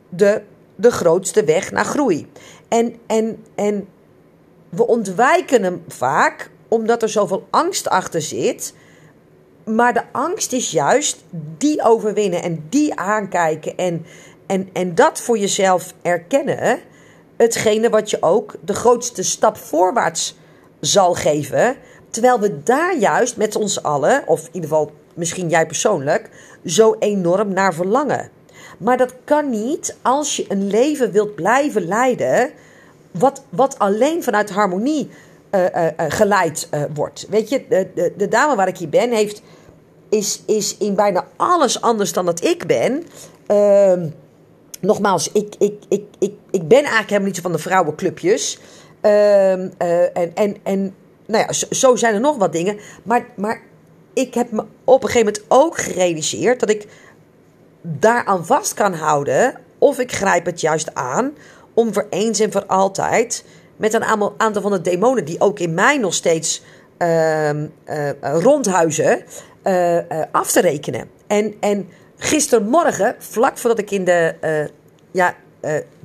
de 0.09 0.41
de 0.77 0.91
grootste 0.91 1.43
weg 1.43 1.71
naar 1.71 1.85
groei. 1.85 2.27
En, 2.67 2.95
en, 3.07 3.43
en 3.55 3.87
we 4.69 4.87
ontwijken 4.87 5.63
hem 5.63 5.83
vaak 5.87 6.49
omdat 6.67 7.01
er 7.01 7.09
zoveel 7.09 7.47
angst 7.49 7.89
achter 7.89 8.21
zit. 8.21 8.73
Maar 9.65 9.93
de 9.93 10.03
angst 10.11 10.53
is 10.53 10.71
juist 10.71 11.23
die 11.57 11.83
overwinnen 11.83 12.43
en 12.43 12.65
die 12.69 12.95
aankijken 12.95 13.77
en, 13.77 14.05
en, 14.47 14.69
en 14.73 14.95
dat 14.95 15.21
voor 15.21 15.37
jezelf 15.37 15.93
erkennen. 16.01 16.79
Hetgene 17.37 17.89
wat 17.89 18.09
je 18.09 18.17
ook 18.21 18.55
de 18.65 18.73
grootste 18.73 19.23
stap 19.23 19.57
voorwaarts 19.57 20.37
zal 20.79 21.13
geven. 21.13 21.77
Terwijl 22.09 22.39
we 22.39 22.63
daar 22.63 22.97
juist 22.97 23.37
met 23.37 23.55
ons 23.55 23.83
allen, 23.83 24.23
of 24.25 24.39
in 24.39 24.49
ieder 24.51 24.69
geval 24.69 24.91
misschien 25.13 25.49
jij 25.49 25.65
persoonlijk, 25.65 26.29
zo 26.65 26.95
enorm 26.99 27.53
naar 27.53 27.73
verlangen. 27.73 28.29
Maar 28.77 28.97
dat 28.97 29.13
kan 29.23 29.49
niet 29.49 29.97
als 30.01 30.35
je 30.35 30.45
een 30.47 30.67
leven 30.67 31.11
wilt 31.11 31.35
blijven 31.35 31.87
leiden. 31.87 32.51
Wat, 33.11 33.43
wat 33.49 33.79
alleen 33.79 34.23
vanuit 34.23 34.49
harmonie 34.49 35.09
uh, 35.51 35.63
uh, 35.63 35.87
geleid 36.07 36.69
wordt. 36.93 37.27
Weet 37.29 37.49
je, 37.49 37.65
de, 37.69 37.87
de, 37.95 38.13
de, 38.17 38.27
dame 38.27 38.55
waar 38.55 38.67
ik 38.67 38.77
hier 38.77 38.89
ben, 38.89 39.11
heeft, 39.11 39.41
is, 40.09 40.41
is 40.45 40.77
in 40.77 40.95
bijna 40.95 41.25
alles 41.35 41.81
anders 41.81 42.13
dan 42.13 42.25
dat 42.25 42.43
ik 42.43 42.65
ben. 42.67 43.03
Ehm, 43.47 44.09
nogmaals, 44.79 45.31
ik, 45.31 45.55
ik, 45.59 45.83
ik, 45.89 46.03
ik, 46.19 46.33
ik 46.51 46.67
ben 46.67 46.77
eigenlijk 46.77 47.07
helemaal 47.07 47.27
niet 47.27 47.35
zo 47.35 47.41
van 47.41 47.51
de 47.51 47.57
vrouwenclubjes. 47.57 48.59
Ehm, 49.01 49.69
en, 50.13 50.35
en, 50.35 50.57
en 50.63 50.95
nou 51.27 51.45
ja, 51.47 51.53
zo, 51.75 51.95
zijn 51.95 52.13
er 52.13 52.19
nog 52.19 52.37
wat 52.37 52.51
dingen. 52.51 52.79
Maar, 53.03 53.25
maar 53.35 53.61
ik 54.13 54.33
heb 54.33 54.51
me 54.51 54.63
op 54.83 55.03
een 55.03 55.09
gegeven 55.09 55.33
moment 55.33 55.43
ook 55.47 55.77
gerealiseerd 55.77 56.59
dat 56.59 56.69
ik 56.69 56.87
daaraan 57.81 58.45
vast 58.45 58.73
kan 58.73 58.93
houden. 58.93 59.59
Of 59.77 59.99
ik 59.99 60.11
grijp 60.11 60.45
het 60.45 60.61
juist 60.61 60.93
aan 60.93 61.33
om 61.73 61.93
voor 61.93 62.07
eens 62.09 62.39
en 62.39 62.51
voor 62.51 62.65
altijd 62.65 63.43
met 63.75 63.93
een 63.93 64.03
aantal 64.37 64.61
van 64.61 64.71
de 64.71 64.81
demonen 64.81 65.25
die 65.25 65.39
ook 65.39 65.59
in 65.59 65.73
mij 65.73 65.97
nog 65.97 66.13
steeds 66.13 66.63
uh, 66.97 67.53
uh, 67.53 67.59
rondhuizen, 68.21 69.23
uh, 69.63 69.99
af 70.31 70.51
te 70.51 70.61
rekenen. 70.61 71.09
En, 71.27 71.53
en 71.59 71.89
gistermorgen, 72.17 73.15
vlak 73.19 73.57
voordat 73.57 73.79
ik 73.79 73.91
in 73.91 74.03
de 74.03 74.35
ja, 75.11 75.35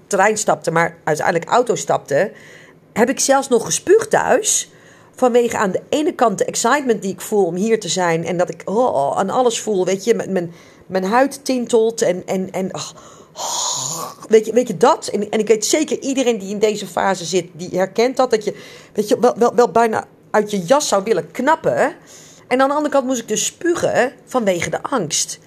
trein 0.07 0.37
stapte, 0.37 0.71
maar 0.71 0.97
uiteindelijk 1.05 1.51
auto 1.51 1.75
stapte, 1.75 2.33
heb 2.93 3.09
ik 3.09 3.21
zelfs 3.21 3.49
nog 3.49 3.65
gespuugd 3.65 4.11
thuis. 4.11 4.72
Vanwege 5.23 5.57
aan 5.57 5.71
de 5.71 5.83
ene 5.89 6.15
kant 6.15 6.39
de 6.39 6.45
excitement 6.45 7.03
die 7.03 7.13
ik 7.13 7.21
voel 7.21 7.45
om 7.45 7.55
hier 7.55 7.81
te 7.81 7.89
zijn. 7.89 8.25
En 8.25 8.37
dat 8.37 8.49
ik 8.49 8.63
oh, 8.65 9.19
aan 9.19 9.31
alles 9.31 9.61
voel, 9.61 9.85
weet 9.85 10.05
je. 10.05 10.15
Mijn, 10.15 10.53
mijn 10.87 11.05
huid 11.05 11.45
tintelt 11.45 12.03
en, 12.03 12.27
en, 12.27 12.51
en 12.51 12.71
weet, 14.29 14.47
je, 14.47 14.53
weet 14.53 14.69
je 14.69 14.77
dat? 14.77 15.07
En, 15.07 15.31
en 15.31 15.39
ik 15.39 15.49
weet 15.49 15.65
zeker, 15.65 15.99
iedereen 15.99 16.39
die 16.39 16.51
in 16.51 16.59
deze 16.59 16.87
fase 16.87 17.25
zit, 17.25 17.49
die 17.53 17.69
herkent 17.71 18.17
dat. 18.17 18.31
Dat 18.31 18.45
je, 18.45 18.55
weet 18.93 19.09
je 19.09 19.19
wel, 19.21 19.55
wel, 19.55 19.71
bijna 19.71 20.05
uit 20.31 20.51
je 20.51 20.59
jas 20.61 20.89
zou 20.89 21.03
willen 21.03 21.31
knappen. 21.31 21.95
En 22.49 22.61
aan 22.61 22.69
de 22.69 22.75
andere 22.75 22.95
kant 22.95 23.07
moest 23.07 23.21
ik 23.21 23.29
dus 23.29 23.45
spugen 23.45 24.13
vanwege 24.25 24.71
de 24.71 24.83
angst. 24.83 25.39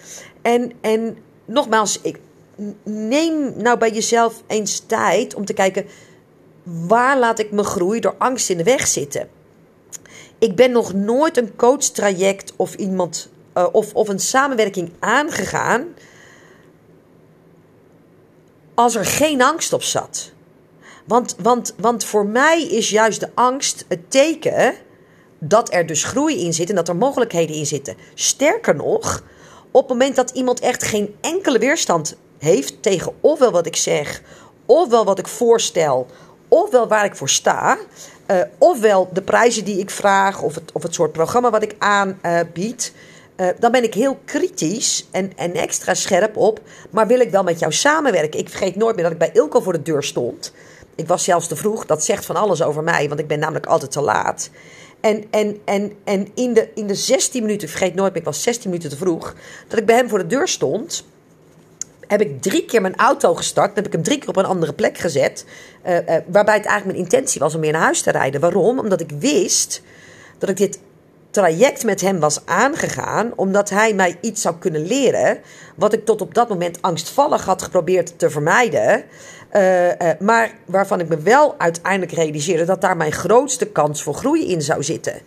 En, 0.42 0.72
en 0.82 1.18
nogmaals, 1.46 2.00
ik, 2.02 2.20
neem 2.84 3.54
nou 3.58 3.78
bij 3.78 3.92
jezelf 3.92 4.44
eens 4.48 4.80
tijd 4.80 5.34
om 5.34 5.46
te 5.46 5.54
kijken... 5.54 5.86
waar 6.64 7.20
laat 7.20 7.40
ik 7.40 7.52
mijn 7.52 7.68
groei 7.68 8.00
door 8.00 8.16
angst 8.18 8.50
in 8.50 8.58
de 8.58 8.64
weg 8.64 8.88
zitten? 8.88 9.35
Ik 10.40 10.56
ben 10.56 10.72
nog 10.72 10.94
nooit 10.94 11.38
een 11.38 11.56
coachtraject 11.56 12.54
of 12.56 12.74
iemand... 12.74 13.30
Uh, 13.58 13.66
of, 13.72 13.94
of 13.94 14.08
een 14.08 14.20
samenwerking 14.20 14.92
aangegaan 15.00 15.88
als 18.74 18.96
er 18.96 19.06
geen 19.06 19.42
angst 19.42 19.74
op 19.74 19.84
zat. 19.84 20.32
Want, 21.06 21.36
want, 21.42 21.74
want 21.78 22.06
voor 22.06 22.26
mij 22.26 22.64
is 22.64 22.90
juist 22.90 23.20
de 23.20 23.30
angst 23.34 23.86
het 23.88 24.12
teken 24.12 24.76
dat 25.40 25.74
er 25.74 25.86
dus 25.86 26.04
groei 26.04 26.46
in 26.46 26.54
zit 26.54 26.70
en 26.70 26.76
dat 26.76 26.88
er 26.88 26.96
mogelijkheden 26.96 27.56
in 27.56 27.66
zitten. 27.66 27.98
Sterker 28.14 28.76
nog, 28.76 29.24
op 29.72 29.82
het 29.82 29.90
moment 29.90 30.16
dat 30.16 30.30
iemand 30.30 30.60
echt 30.60 30.84
geen 30.84 31.16
enkele 31.22 31.60
weerstand 31.60 32.18
heeft 32.38 32.82
tegen 32.82 33.14
ofwel 33.22 33.52
wat 33.52 33.66
ik 33.66 33.76
zeg, 33.76 34.22
ofwel 34.66 35.06
wat 35.06 35.20
ik 35.20 35.28
voorstel, 35.28 36.08
ofwel 36.48 36.88
waar 36.88 37.06
ik 37.06 37.16
voor 37.16 37.30
sta, 37.30 37.78
uh, 38.28 38.42
ofwel 38.58 39.10
de 39.14 39.22
prijzen 39.22 39.66
die 39.66 39.80
ik 39.80 39.90
vraag 39.90 40.42
of 40.42 40.56
het, 40.56 40.72
of 40.72 40.84
het 40.84 40.94
soort 40.94 41.12
programma 41.12 41.50
wat 41.50 41.64
ik 41.64 41.76
aanbied. 41.78 42.94
Uh, 43.38 43.48
dan 43.60 43.72
ben 43.72 43.84
ik 43.84 43.94
heel 43.94 44.20
kritisch 44.26 45.08
en, 45.12 45.32
en 45.36 45.54
extra 45.54 45.94
scherp 45.94 46.38
op. 46.38 46.60
Maar 46.90 47.08
wil 47.08 47.20
ik 47.20 47.32
wel 47.32 47.44
met 47.44 47.60
jou 47.60 47.72
samenwerken? 47.72 48.40
Ik 48.40 48.50
vergeet 48.50 48.76
nooit 48.76 48.96
meer 48.96 49.04
dat 49.04 49.14
ik 49.14 49.20
bij 49.20 49.32
Ilko 49.34 49.60
voor 49.60 49.74
de 49.74 49.82
deur 49.82 50.04
stond. 50.04 50.54
Ik 50.96 51.08
was 51.08 51.24
zelfs 51.24 51.48
te 51.48 51.56
vroeg. 51.56 51.86
Dat 51.86 52.04
zegt 52.04 52.26
van 52.26 52.36
alles 52.36 52.62
over 52.62 52.84
mij, 52.84 53.08
want 53.08 53.20
ik 53.20 53.28
ben 53.28 53.40
namelijk 53.40 53.66
altijd 53.66 53.92
te 53.92 54.02
laat. 54.02 54.50
En, 55.00 55.24
en, 55.30 55.60
en, 55.66 55.94
en 56.04 56.28
in, 56.34 56.54
de, 56.54 56.70
in 56.76 56.88
de 56.88 56.96
16 56.96 57.42
minuten, 57.42 57.68
ik 57.68 57.74
vergeet 57.74 57.96
nooit 57.96 58.12
meer, 58.12 58.22
ik 58.22 58.28
was 58.28 58.44
16 58.44 58.70
minuten 58.70 58.90
te 58.90 58.98
vroeg. 58.98 59.36
Dat 59.68 59.80
ik 59.80 59.86
bij 59.86 59.96
hem 59.96 60.10
voor 60.10 60.20
de 60.20 60.28
deur 60.28 60.48
stond. 60.48 61.06
Heb 62.08 62.22
ik 62.22 62.42
drie 62.42 62.66
keer 62.66 62.82
mijn 62.82 62.96
auto 62.96 63.36
gestart. 63.36 63.76
Heb 63.76 63.86
ik 63.86 63.92
hem 63.92 64.04
drie 64.04 64.18
keer 64.18 64.30
op 64.30 64.36
een 64.36 64.46
andere 64.46 64.74
plek 64.74 64.98
gezet. 64.98 65.46
Uh, 65.86 65.94
uh, 65.94 66.00
waarbij 66.28 66.56
het 66.56 66.66
eigenlijk 66.66 66.86
mijn 66.86 67.12
intentie 67.12 67.42
was 67.42 67.56
om 67.56 67.62
weer 67.62 67.72
naar 67.72 67.82
huis 67.82 68.02
te 68.02 68.12
rijden. 68.12 68.42
Waarom? 68.42 68.80
Omdat 68.80 69.02
ik 69.02 69.12
wist 69.20 69.82
dat 70.38 70.50
ik 70.50 70.58
dit 70.58 70.80
traject 71.36 71.84
met 71.84 72.02
hem 72.02 72.20
was 72.20 72.46
aangegaan, 72.46 73.32
omdat 73.36 73.70
hij 73.70 73.94
mij 73.94 74.18
iets 74.22 74.42
zou 74.42 74.56
kunnen 74.60 74.88
leren, 74.88 75.40
wat 75.76 75.94
ik 75.94 76.06
tot 76.06 76.22
op 76.22 76.34
dat 76.34 76.50
moment 76.50 76.82
angstvallig 76.82 77.46
had 77.46 77.62
geprobeerd 77.62 78.20
te 78.20 78.30
vermijden. 78.30 79.04
Uh, 79.54 79.90
maar 80.20 80.52
waarvan 80.66 81.00
ik 81.00 81.08
me 81.08 81.18
wel 81.18 81.56
uiteindelijk 81.58 82.12
realiseerde 82.12 82.66
dat 82.66 82.82
daar 82.82 82.98
mijn 82.98 83.12
grootste 83.12 83.66
kans 83.66 84.04
voor 84.04 84.14
groei 84.14 84.52
in 84.52 84.62
zou 84.62 84.84
zitten. 84.84 85.22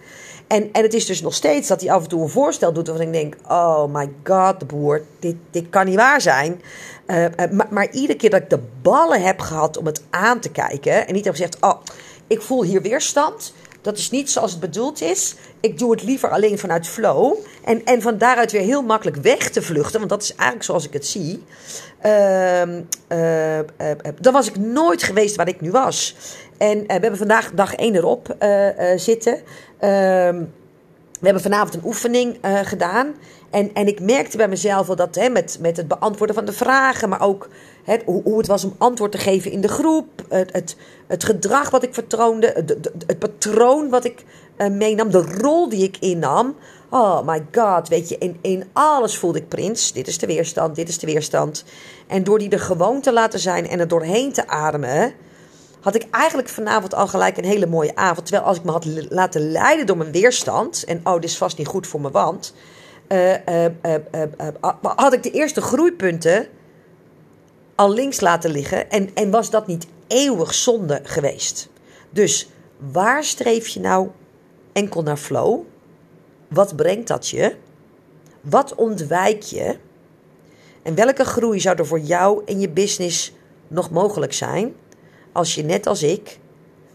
En, 0.49 0.73
en 0.73 0.83
het 0.83 0.95
is 0.95 1.07
dus 1.07 1.21
nog 1.21 1.35
steeds 1.35 1.69
dat 1.69 1.81
hij 1.81 1.91
af 1.91 2.03
en 2.03 2.09
toe 2.09 2.23
een 2.23 2.29
voorstel 2.29 2.73
doet 2.73 2.87
waarvan 2.87 3.07
ik 3.07 3.13
denk: 3.13 3.37
oh 3.49 3.85
my 3.95 4.11
god, 4.25 4.61
de 4.61 4.67
boer, 4.67 5.03
dit, 5.19 5.37
dit 5.51 5.69
kan 5.71 5.87
niet 5.87 5.95
waar 5.95 6.21
zijn. 6.21 6.63
Uh, 7.07 7.25
maar, 7.51 7.67
maar 7.71 7.91
iedere 7.91 8.19
keer 8.19 8.31
dat 8.31 8.43
ik 8.43 8.51
de 8.51 8.61
ballen 8.83 9.23
heb 9.23 9.41
gehad 9.41 9.77
om 9.77 9.87
het 9.87 10.03
aan 10.11 10.41
te 10.41 10.51
kijken 10.51 11.07
en 11.07 11.15
niet 11.15 11.25
heb 11.25 11.35
gezegd: 11.35 11.57
oh, 11.61 11.81
ik 12.27 12.43
voel 12.43 12.63
hier 12.63 12.83
weerstand. 12.83 13.53
Dat 13.83 13.99
is 13.99 14.11
niet 14.11 14.31
zoals 14.31 14.51
het 14.51 14.61
bedoeld 14.61 15.01
is. 15.01 15.35
Ik 15.61 15.79
doe 15.79 15.91
het 15.91 16.03
liever 16.03 16.31
alleen 16.31 16.59
vanuit 16.59 16.87
flow. 16.87 17.37
En, 17.65 17.85
en 17.85 18.03
van 18.03 18.19
daaruit 18.19 18.53
weer 18.53 18.61
heel 18.61 18.83
makkelijk 18.83 19.17
weg 19.17 19.51
te 19.51 19.63
vluchten. 19.63 19.99
Want 19.99 20.11
dat 20.11 20.23
is 20.23 20.31
eigenlijk 20.31 20.65
zoals 20.65 20.87
ik 20.87 20.93
het 20.93 21.07
zie. 21.07 21.45
Uh, 22.05 22.63
uh, 22.63 23.59
dan 24.21 24.33
was 24.33 24.49
ik 24.49 24.57
nooit 24.57 25.03
geweest 25.03 25.37
waar 25.37 25.49
ik 25.49 25.61
nu 25.61 25.71
was. 25.71 26.17
En 26.59 26.79
we 26.79 26.93
hebben 26.93 27.17
vandaag 27.17 27.51
dag 27.55 27.75
1 27.75 27.95
erop 27.95 28.37
zitten. 28.97 29.41
Ehm, 29.79 30.45
we 31.21 31.25
hebben 31.25 31.43
vanavond 31.43 31.75
een 31.75 31.85
oefening 31.85 32.39
gedaan. 32.65 33.15
En, 33.51 33.75
en 33.75 33.87
ik 33.87 34.01
merkte 34.01 34.37
bij 34.37 34.49
mezelf 34.49 34.87
wel 34.87 34.97
dat 34.97 35.15
hè, 35.15 35.29
met, 35.29 35.59
met 35.61 35.77
het 35.77 35.89
beantwoorden 35.89 36.37
van 36.37 36.45
de 36.45 36.53
vragen, 36.53 37.09
maar 37.09 37.23
ook 37.23 37.49
hè, 37.85 37.97
hoe, 38.05 38.23
hoe 38.23 38.39
het 38.39 38.47
was 38.47 38.65
om 38.65 38.75
antwoord 38.79 39.13
te 39.13 39.19
geven 39.19 39.51
in 39.51 39.61
de 39.61 39.69
groep, 39.69 40.07
het, 40.29 40.77
het, 41.07 41.25
gedrag 41.25 41.71
wat 41.71 41.83
ik 41.83 41.95
vertoonde, 41.95 42.47
het, 43.07 43.19
patroon 43.19 43.89
wat 43.89 44.05
ik 44.05 44.25
meenam, 44.71 45.11
de 45.11 45.23
rol 45.41 45.69
die 45.69 45.83
ik 45.83 45.97
innam. 46.01 46.57
Oh 46.91 47.27
my 47.27 47.47
god, 47.53 47.89
weet 47.89 48.09
je, 48.09 48.19
in, 48.19 48.39
in 48.41 48.65
alles 48.73 49.19
voelde 49.19 49.39
ik 49.39 49.49
prins. 49.49 49.93
Dit 49.93 50.07
is 50.07 50.19
de 50.19 50.27
weerstand, 50.27 50.75
dit 50.77 50.89
is 50.89 50.99
de 50.99 51.07
weerstand. 51.07 51.65
En 52.07 52.25
door 52.25 52.39
die 52.39 52.51
er 52.51 52.61
gewoon 52.61 53.01
te 53.01 53.13
laten 53.13 53.39
zijn 53.39 53.69
en 53.69 53.81
er 53.81 53.89
doorheen 53.89 54.33
te 54.33 54.49
ademen, 54.49 55.13
had 55.89 56.03
ik 56.03 56.11
eigenlijk 56.11 56.49
vanavond 56.49 56.95
al 56.95 57.07
gelijk 57.07 57.37
een 57.37 57.45
hele 57.45 57.67
mooie 57.67 57.97
avond. 57.97 58.27
Terwijl 58.27 58.49
als 58.49 58.57
ik 58.57 58.65
me 58.65 58.71
had 58.71 58.87
laten 59.09 59.51
leiden 59.51 59.87
door 59.87 59.97
mijn 59.97 60.13
weerstand, 60.13 60.85
en 60.85 61.01
oh, 61.05 61.15
dit 61.15 61.25
is 61.25 61.37
vast 61.37 61.59
niet 61.59 61.67
goed 61.67 61.87
voor 61.87 62.01
mijn 62.01 62.13
wand 62.13 62.55
uh, 63.09 63.35
had 64.83 65.13
ik 65.13 65.23
de 65.23 65.31
eerste 65.31 65.61
groeipunten 65.61 66.47
al 67.75 67.93
links 67.93 68.21
laten 68.21 68.51
liggen. 68.51 68.91
En, 68.91 69.11
en 69.15 69.31
was 69.31 69.51
dat 69.51 69.67
niet 69.67 69.87
eeuwig 70.07 70.55
zonde 70.55 71.01
geweest. 71.03 71.69
Dus 72.11 72.49
waar 72.93 73.25
streef 73.25 73.69
je 73.69 73.81
nou 73.81 74.09
enkel 74.73 75.03
naar 75.03 75.17
flow? 75.17 75.61
Wat 76.49 76.77
brengt 76.77 77.09
dat 77.09 77.29
je? 77.29 77.57
Wat 78.41 78.75
ontwijk 78.75 79.43
je? 79.43 79.77
En 80.83 80.95
welke 80.95 81.25
groei 81.25 81.61
zou 81.61 81.77
er 81.77 81.87
voor 81.87 82.01
jou 82.01 82.43
en 82.47 82.61
je 82.61 82.69
business 82.69 83.33
nog 83.69 83.91
mogelijk 83.91 84.33
zijn 84.33 84.75
als 85.39 85.55
je 85.55 85.65
net 85.65 85.87
als 85.87 86.03
ik 86.03 86.39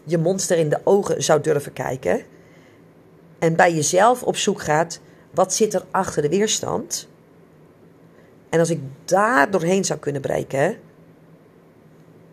je 0.04 0.18
monster 0.18 0.58
in 0.58 0.68
de 0.68 0.80
ogen 0.84 1.22
zou 1.22 1.40
durven 1.40 1.72
kijken 1.72 2.22
en 3.38 3.56
bij 3.56 3.74
jezelf 3.74 4.22
op 4.22 4.36
zoek 4.36 4.60
gaat 4.60 5.00
wat 5.30 5.54
zit 5.54 5.74
er 5.74 5.84
achter 5.90 6.22
de 6.22 6.28
weerstand? 6.28 7.08
En 8.48 8.58
als 8.58 8.70
ik 8.70 8.80
daar 9.04 9.50
doorheen 9.50 9.84
zou 9.84 9.98
kunnen 9.98 10.22
breken, 10.22 10.76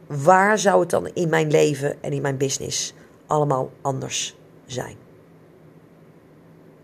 waar 0.07 0.59
zou 0.59 0.79
het 0.79 0.89
dan 0.89 1.07
in 1.13 1.29
mijn 1.29 1.51
leven 1.51 2.03
en 2.03 2.11
in 2.11 2.21
mijn 2.21 2.37
business 2.37 2.93
allemaal 3.25 3.71
anders 3.81 4.37
zijn? 4.65 4.95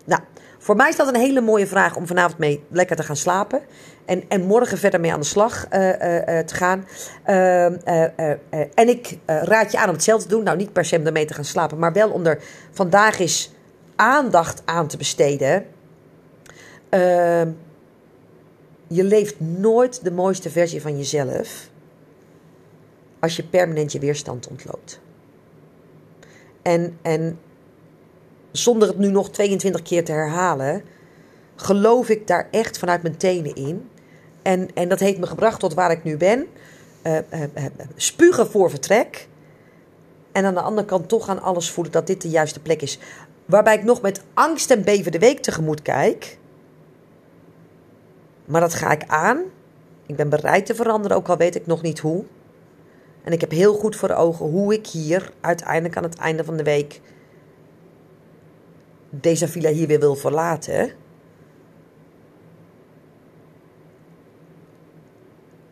Nou, 0.06 0.22
Voor 0.58 0.76
mij 0.76 0.90
is 0.90 0.96
dat 0.96 1.08
een 1.08 1.22
hele 1.22 1.42
mooie 1.42 1.68
vraag 1.68 1.96
om 1.96 2.08
vanavond 2.08 2.38
mee 2.38 2.64
lekker 2.70 2.96
te 2.96 3.04
gaan 3.04 3.16
slapen. 3.16 3.62
En, 4.08 4.24
en 4.28 4.46
morgen 4.46 4.78
verder 4.78 5.00
mee 5.00 5.14
aan 5.14 5.20
de 5.20 5.26
slag 5.26 5.66
uh, 5.74 5.80
uh, 5.80 6.40
te 6.40 6.56
gaan. 6.56 6.88
Ehm, 7.24 7.74
en 8.74 8.88
ik 8.88 9.18
raad 9.26 9.72
je 9.72 9.78
aan 9.78 9.88
om 9.88 9.94
hetzelfde 9.94 10.28
te 10.28 10.36
doen. 10.36 10.44
Nou, 10.44 10.58
niet 10.58 10.74
per 10.74 10.86
se 10.86 10.98
om 10.98 11.06
ermee 11.06 11.26
te 11.26 11.34
gaan 11.34 11.46
slapen, 11.46 11.80
maar 11.80 11.94
wel 11.94 12.10
om 12.10 12.26
er 12.26 12.44
vandaag 12.72 13.20
eens 13.20 13.52
aandacht 13.96 14.62
aan 14.66 14.88
te 14.88 14.98
besteden. 14.98 15.66
Ehm, 16.90 17.52
je 18.88 19.04
leeft 19.04 19.40
nooit 19.40 20.04
de 20.04 20.12
mooiste 20.12 20.50
versie 20.50 20.82
van 20.82 20.98
jezelf 20.98 21.70
als 23.20 23.36
je 23.36 23.44
permanent 23.44 23.92
je 23.92 24.00
weerstand 24.00 24.48
ontloopt. 24.48 25.00
En, 26.62 26.98
en 27.02 27.40
zonder 28.52 28.88
het 28.88 28.98
nu 28.98 29.10
nog 29.10 29.30
22 29.30 29.82
keer 29.82 30.06
te 30.06 30.12
herhalen, 30.12 30.84
geloof 31.56 32.10
ik 32.10 32.28
daar 32.28 32.48
echt 32.52 32.78
vanuit 32.78 33.02
mijn 33.02 33.18
tenen 33.18 33.56
in. 33.56 33.90
En, 34.48 34.70
en 34.74 34.90
dat 34.90 35.00
heeft 35.00 35.18
me 35.18 35.28
gebracht 35.28 35.60
tot 35.60 35.74
waar 35.74 35.92
ik 35.92 36.04
nu 36.04 36.18
ben. 36.18 36.48
Uh, 37.04 37.14
uh, 37.14 37.42
uh, 37.42 37.66
spugen 37.96 38.48
voor 38.48 38.70
vertrek. 38.70 39.28
En 40.32 40.46
aan 40.46 40.54
de 40.54 40.62
andere 40.62 40.88
kant 40.88 41.10
toch 41.10 41.30
aan 41.30 41.42
alles 41.42 41.72
voelen 41.72 41.94
dat 41.94 42.08
dit 42.08 42.22
de 42.22 42.30
juiste 42.30 42.60
plek 42.60 42.82
is. 42.82 43.00
Waarbij 43.46 43.76
ik 43.76 43.84
nog 43.84 44.02
met 44.02 44.22
angst 44.34 44.72
en 44.72 44.84
beven 44.84 45.12
de 45.12 45.20
week 45.20 45.40
tegemoet 45.40 45.82
kijk. 45.82 46.38
Maar 48.46 48.62
dat 48.62 48.74
ga 48.74 48.92
ik 48.92 49.04
aan. 49.08 49.42
Ik 50.06 50.16
ben 50.16 50.30
bereid 50.30 50.66
te 50.66 50.76
veranderen, 50.76 51.18
ook 51.18 51.28
al 51.28 51.38
weet 51.38 51.56
ik 51.56 51.66
nog 51.66 51.82
niet 51.82 52.00
hoe. 52.00 52.24
En 53.24 53.32
ik 53.32 53.42
heb 53.42 53.52
heel 53.52 53.74
goed 53.74 53.96
voor 53.96 54.12
ogen 54.12 54.46
hoe 54.46 54.74
ik 54.74 54.88
hier 54.88 55.32
uiteindelijk 55.42 55.98
aan 55.98 56.04
het 56.04 56.18
einde 56.18 56.44
van 56.44 56.58
de 56.58 56.64
week 56.64 57.02
deze 59.10 59.48
villa 59.48 59.70
hier 59.70 59.88
weer 59.88 60.00
wil 60.00 60.16
verlaten. 60.16 60.92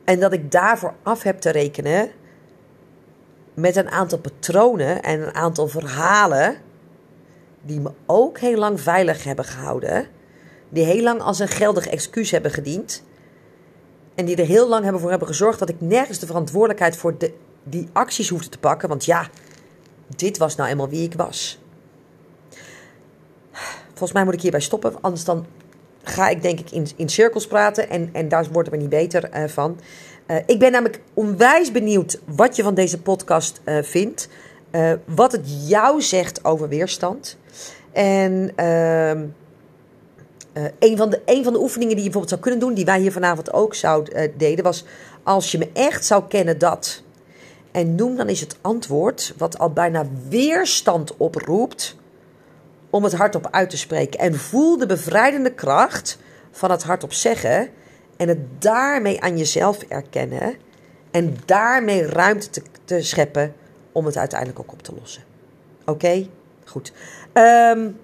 En 0.06 0.20
dat 0.20 0.34
ik 0.34 0.52
daarvoor 0.52 0.94
af 1.04 1.24
heb 1.24 1.40
te 1.40 1.50
rekenen 1.50 2.12
met 3.54 3.76
een 3.76 3.90
aantal 3.90 4.20
patronen 4.20 5.04
en 5.04 5.22
een 5.22 5.34
aantal 5.34 5.68
verhalen 5.68 6.58
die 7.62 7.80
me 7.80 7.92
ook 8.06 8.40
heel 8.40 8.58
lang 8.58 8.82
veilig 8.82 9.24
hebben 9.24 9.46
gehouden, 9.46 10.08
die 10.70 10.84
heel 10.84 11.04
lang 11.04 11.22
als 11.22 11.40
een 11.40 11.48
geldig 11.48 11.88
excuus 11.88 12.32
hebben 12.32 12.52
gediend 12.52 13.04
en 14.16 14.26
die 14.26 14.36
er 14.36 14.46
heel 14.46 14.68
lang 14.70 14.84
hebben 14.84 15.02
voor 15.02 15.10
hebben 15.10 15.28
gezorgd 15.28 15.60
dat 15.60 15.70
ik 15.70 15.82
nergens 15.82 16.20
de 16.20 16.26
verantwoordelijkheid 16.26 16.98
voor 16.98 17.18
de, 17.18 17.34
die 17.64 17.90
acties 17.94 18.30
hoefde 18.30 18.50
te 18.50 18.60
pakken, 18.60 18.90
want 18.90 19.06
ja, 19.06 19.30
dit 20.16 20.38
was 20.38 20.56
nou 20.56 20.70
eenmaal 20.70 20.90
wie 20.90 21.04
ik 21.04 21.14
was. 21.14 21.60
Volgens 23.88 24.12
mij 24.12 24.24
moet 24.24 24.34
ik 24.34 24.42
hierbij 24.42 24.60
stoppen, 24.60 25.02
anders 25.02 25.24
dan 25.24 25.46
ga 26.08 26.30
ik 26.30 26.42
denk 26.42 26.60
ik 26.60 26.72
in, 26.72 26.88
in 26.96 27.10
cirkels 27.10 27.48
praten 27.48 27.90
en, 27.90 28.10
en 28.14 28.30
daar 28.30 28.46
worden 28.52 28.72
we 28.72 28.78
niet 28.78 28.90
beter 28.90 29.30
uh, 29.36 29.48
van. 29.48 29.80
Uh, 30.28 30.38
ik 30.46 30.60
ben 30.60 30.72
namelijk 30.72 31.02
onwijs 31.14 31.72
benieuwd 31.72 32.20
wat 32.26 32.56
je 32.56 32.64
van 32.64 32.74
deze 32.74 33.02
podcast 33.02 33.62
uh, 33.66 33.84
vindt. 33.84 34.30
wat 35.06 35.32
het 35.32 35.68
jou 35.68 36.02
zegt 36.02 36.46
over 36.46 36.70
weerstand. 36.70 37.38
En 37.92 38.52
ehm, 38.56 39.26
een, 40.80 40.98
van 40.98 41.10
de, 41.10 41.22
een 41.26 41.44
van 41.44 41.54
de 41.54 41.60
oefeningen 41.60 41.96
die 41.96 42.04
je 42.04 42.12
bijvoorbeeld 42.12 42.30
zou 42.30 42.42
kunnen 42.42 42.60
doen, 42.60 42.74
die 42.74 42.86
wij 42.86 43.00
hier 43.00 43.12
vanavond 43.12 43.54
ook 43.54 43.76
zouden 43.76 44.32
deden, 44.38 44.64
was 44.64 44.86
als 45.24 45.52
je 45.52 45.58
me 45.58 45.70
echt 45.74 46.06
zou 46.06 46.24
kennen 46.28 46.58
dat. 46.58 47.04
En 47.72 47.96
noem 47.96 48.16
dan 48.16 48.30
is 48.30 48.40
het 48.40 48.58
antwoord, 48.62 49.34
wat 49.38 49.60
al 49.60 49.70
bijna 49.70 50.06
weerstand 50.30 51.18
oproept 51.18 51.96
om 52.96 53.04
het 53.04 53.14
hardop 53.14 53.48
uit 53.52 53.70
te 53.70 53.78
spreken. 53.78 54.20
En 54.20 54.36
voel 54.36 54.78
de 54.78 54.86
bevrijdende 54.86 55.54
kracht 55.54 56.18
van 56.52 56.72
het 56.72 56.84
hardop 56.84 57.14
zeggen. 57.14 57.70
En 58.18 58.28
het 58.28 58.62
daarmee 58.62 59.22
aan 59.22 59.38
jezelf 59.38 59.82
erkennen. 59.82 60.56
En 61.12 61.38
daarmee 61.46 62.06
ruimte 62.06 62.50
te, 62.50 62.62
te 62.86 63.02
scheppen 63.02 63.54
om 63.92 64.06
het 64.06 64.18
uiteindelijk 64.18 64.60
ook 64.60 64.72
op 64.72 64.82
te 64.82 64.94
lossen. 65.00 65.24
Oké? 65.86 66.28
Goed. 66.66 66.94
Um, 67.34 68.00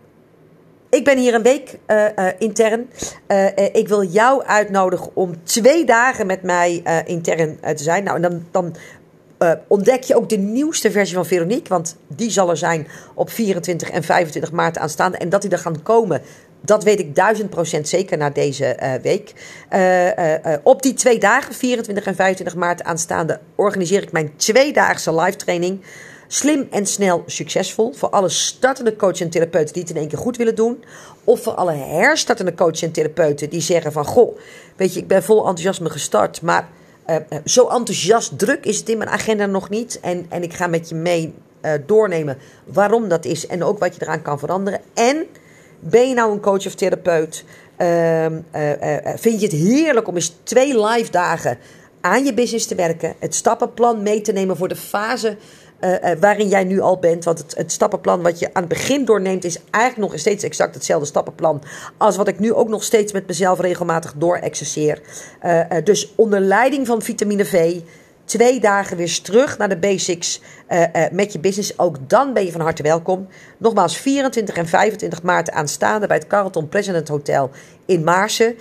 ik 0.90 1.04
ben 1.04 1.18
hier 1.18 1.34
een 1.34 1.44
week 1.44 1.78
uh, 1.88 2.06
uh, 2.16 2.28
intern. 2.38 2.90
Uh, 3.28 3.48
ik 3.56 3.88
wil 3.88 4.04
jou 4.04 4.44
uitnodigen 4.44 5.16
om 5.16 5.44
twee 5.44 5.86
dagen 5.86 6.28
met 6.28 6.42
mij 6.42 6.84
intern 7.06 7.60
te 7.60 7.84
zijn. 7.84 8.04
Nou, 8.04 8.16
en 8.16 8.22
dan, 8.22 8.46
dan 8.52 8.76
uh, 9.44 9.52
ontdek 9.68 10.04
je 10.04 10.16
ook 10.16 10.30
de 10.30 10.38
nieuwste 10.38 10.92
versie 10.92 11.16
van 11.16 11.26
Veronique. 11.26 11.70
Want 11.70 11.96
die 12.08 12.30
zal 12.30 12.50
er 12.50 12.58
zijn 12.58 12.88
op 13.14 13.30
24 13.30 13.90
en 13.90 14.04
25 14.04 14.52
maart 14.52 14.78
aanstaande. 14.78 15.18
En 15.18 15.30
dat 15.30 15.42
die 15.42 15.52
er 15.52 15.58
gaan 15.58 15.82
komen, 15.82 16.22
dat 16.62 16.84
weet 16.84 17.00
ik 17.00 17.16
duizend 17.16 17.50
procent 17.50 17.88
zeker 17.88 18.18
na 18.18 18.30
deze 18.30 18.78
uh, 18.82 18.94
week. 19.02 19.34
Uh, 19.74 20.54
op 20.64 20.82
die 20.82 20.94
twee 20.94 21.20
dagen, 21.20 21.54
24 21.56 22.06
en 22.06 22.16
25 22.16 22.56
maart 22.56 22.84
aanstaande, 22.84 23.40
organiseer 23.56 24.02
ik 24.02 24.12
mijn 24.12 24.32
tweedaagse 24.36 25.16
live 25.16 25.38
training. 25.38 25.82
Slim 26.28 26.68
en 26.72 26.86
snel 26.86 27.24
succesvol. 27.26 27.94
Voor 27.94 28.10
alle 28.10 28.30
startende 28.30 28.96
coaches 28.96 29.22
en 29.22 29.30
therapeuten 29.30 29.74
die 29.74 29.82
het 29.82 29.92
in 29.92 29.98
één 29.98 30.08
keer 30.08 30.18
goed 30.18 30.38
willen 30.38 30.56
doen. 30.56 30.84
Of 31.24 31.44
voor 31.44 31.54
alle 31.54 31.74
herstartende 31.74 32.54
coaches 32.54 32.82
en 32.82 32.92
therapeuten 32.92 33.50
die 33.50 33.62
zeggen 33.62 33.92
van... 33.92 34.06
Goh, 34.06 34.38
weet 34.76 34.94
je, 34.94 35.00
ik 35.00 35.08
ben 35.08 35.24
vol 35.24 35.38
enthousiasme 35.38 35.90
gestart, 35.90 36.42
maar 36.42 36.70
uh, 37.10 37.16
zo 37.46 37.68
enthousiast 37.68 38.40
druk 38.40 38.66
is 38.66 38.78
het 38.78 38.90
in 38.90 38.98
mijn 38.98 39.10
agenda 39.10 39.46
nog 39.46 39.70
niet. 39.70 40.00
En, 40.00 40.26
en 40.30 40.44
ik 40.44 40.54
ga 40.54 40.68
met 40.68 40.90
je 40.90 40.96
mee 40.96 41.34
uh, 41.62 41.72
doornemen 41.86 42.38
waarom 42.66 43.08
dat 43.10 43.26
is 43.26 43.48
en 43.48 43.64
ook 43.64 43.80
wat 43.80 43.96
je 43.96 44.02
eraan 44.02 44.22
kan 44.22 44.40
veranderen. 44.40 44.82
En 44.94 45.26
ben 45.80 46.10
je 46.10 46.14
nou 46.14 46.32
een 46.32 46.40
coach 46.40 46.66
of 46.66 46.76
therapeut? 46.76 47.44
Uh, 47.78 48.26
vind 49.16 49.40
je 49.40 49.46
het 49.46 49.56
heerlijk 49.56 50.08
om 50.08 50.16
eens 50.16 50.36
twee 50.44 50.86
live 50.86 51.12
dagen 51.12 51.58
aan 52.02 52.26
je 52.26 52.34
business 52.34 52.66
te 52.66 52.76
werken, 52.76 53.16
het 53.20 53.36
stappenplan 53.36 54.04
mee 54.04 54.22
te 54.22 54.32
nemen 54.32 54.58
voor 54.58 54.68
de 54.68 54.76
fase 54.76 55.38
uh, 55.82 55.92
uh, 55.92 56.20
waarin 56.20 56.48
jij 56.48 56.64
nu 56.64 56.80
al 56.80 57.00
bent. 57.00 57.24
Want 57.24 57.38
het, 57.38 57.56
het, 57.58 57.72
stappenplan 57.72 58.22
wat 58.22 58.40
je 58.40 58.54
aan 58.54 58.64
het 58.64 58.72
begin 58.72 59.06
doorneemt 59.06 59.44
is 59.44 59.60
eigenlijk 59.70 60.12
nog 60.12 60.20
steeds 60.20 60.44
exact 60.44 60.74
hetzelfde 60.74 61.08
stappenplan. 61.08 61.64
Als 61.98 62.16
wat 62.16 62.28
ik 62.28 62.40
nu 62.40 62.54
ook 62.54 62.70
nog 62.70 62.84
steeds 62.84 63.12
met 63.12 63.28
mezelf 63.28 63.60
regelmatig 63.60 64.14
doorexerceer. 64.18 65.02
Uh, 65.46 65.62
dus 65.84 66.14
onder 66.16 66.40
leiding 66.40 66.88
van 66.88 67.02
vitamine 67.02 67.46
V. 67.46 67.80
Twee 68.26 68.60
dagen 68.60 68.98
weer 68.98 69.22
terug 69.22 69.58
naar 69.58 69.70
de 69.70 69.78
basics 69.78 70.42
met 71.12 71.34
je 71.34 71.40
business. 71.40 71.80
Ook 71.80 71.98
dan 72.08 72.34
ben 72.34 72.46
je 72.46 72.52
van 72.52 72.62
harte 72.62 72.84
welkom. 72.84 73.28
Nogmaals, 73.58 73.98
24 73.98 74.56
en 74.56 74.68
25 74.68 75.24
maart 75.24 75.52
aanstaande 75.52 76.08
bij 76.08 76.18
het 76.18 76.28
Carlton 76.28 76.70
President 76.70 77.08
Hotel 77.08 77.50
in 77.86 78.04
Maarsen. 78.04 78.56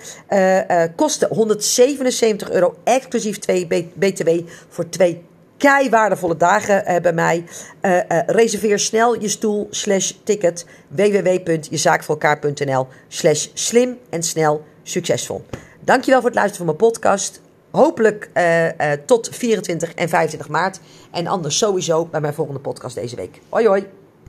kosten 0.95 1.27
177 1.27 2.51
euro, 2.51 2.75
exclusief 2.83 3.39
2 3.39 3.67
BTW 3.95 4.29
voor 4.69 4.89
twee 4.89 5.23
kei 5.61 5.89
waardevolle 5.89 6.37
dagen 6.37 6.91
uh, 6.91 6.95
bij 7.01 7.13
mij. 7.13 7.43
Uh, 7.81 7.91
uh, 7.91 7.99
reserveer 8.25 8.79
snel 8.79 9.21
je 9.21 9.27
stoel 9.27 9.67
slash 9.69 10.11
ticket 10.23 10.65
www.jezaakvoorelkaar.nl 10.87 12.87
slash 13.07 13.47
slim 13.53 13.97
en 14.09 14.23
snel 14.23 14.63
succesvol. 14.83 15.45
Dankjewel 15.79 16.19
voor 16.19 16.29
het 16.29 16.39
luisteren 16.39 16.65
van 16.65 16.75
mijn 16.75 16.91
podcast. 16.91 17.41
Hopelijk 17.71 18.29
tot 19.05 19.29
24 19.31 19.93
en 19.93 20.09
25 20.09 20.49
maart. 20.49 20.79
En 21.11 21.27
anders 21.27 21.57
sowieso 21.57 22.05
bij 22.05 22.21
mijn 22.21 22.33
volgende 22.33 22.59
podcast 22.59 22.95
deze 22.95 23.15
week. 23.15 23.39
Hoi 23.49 23.67
hoi. 23.67 24.00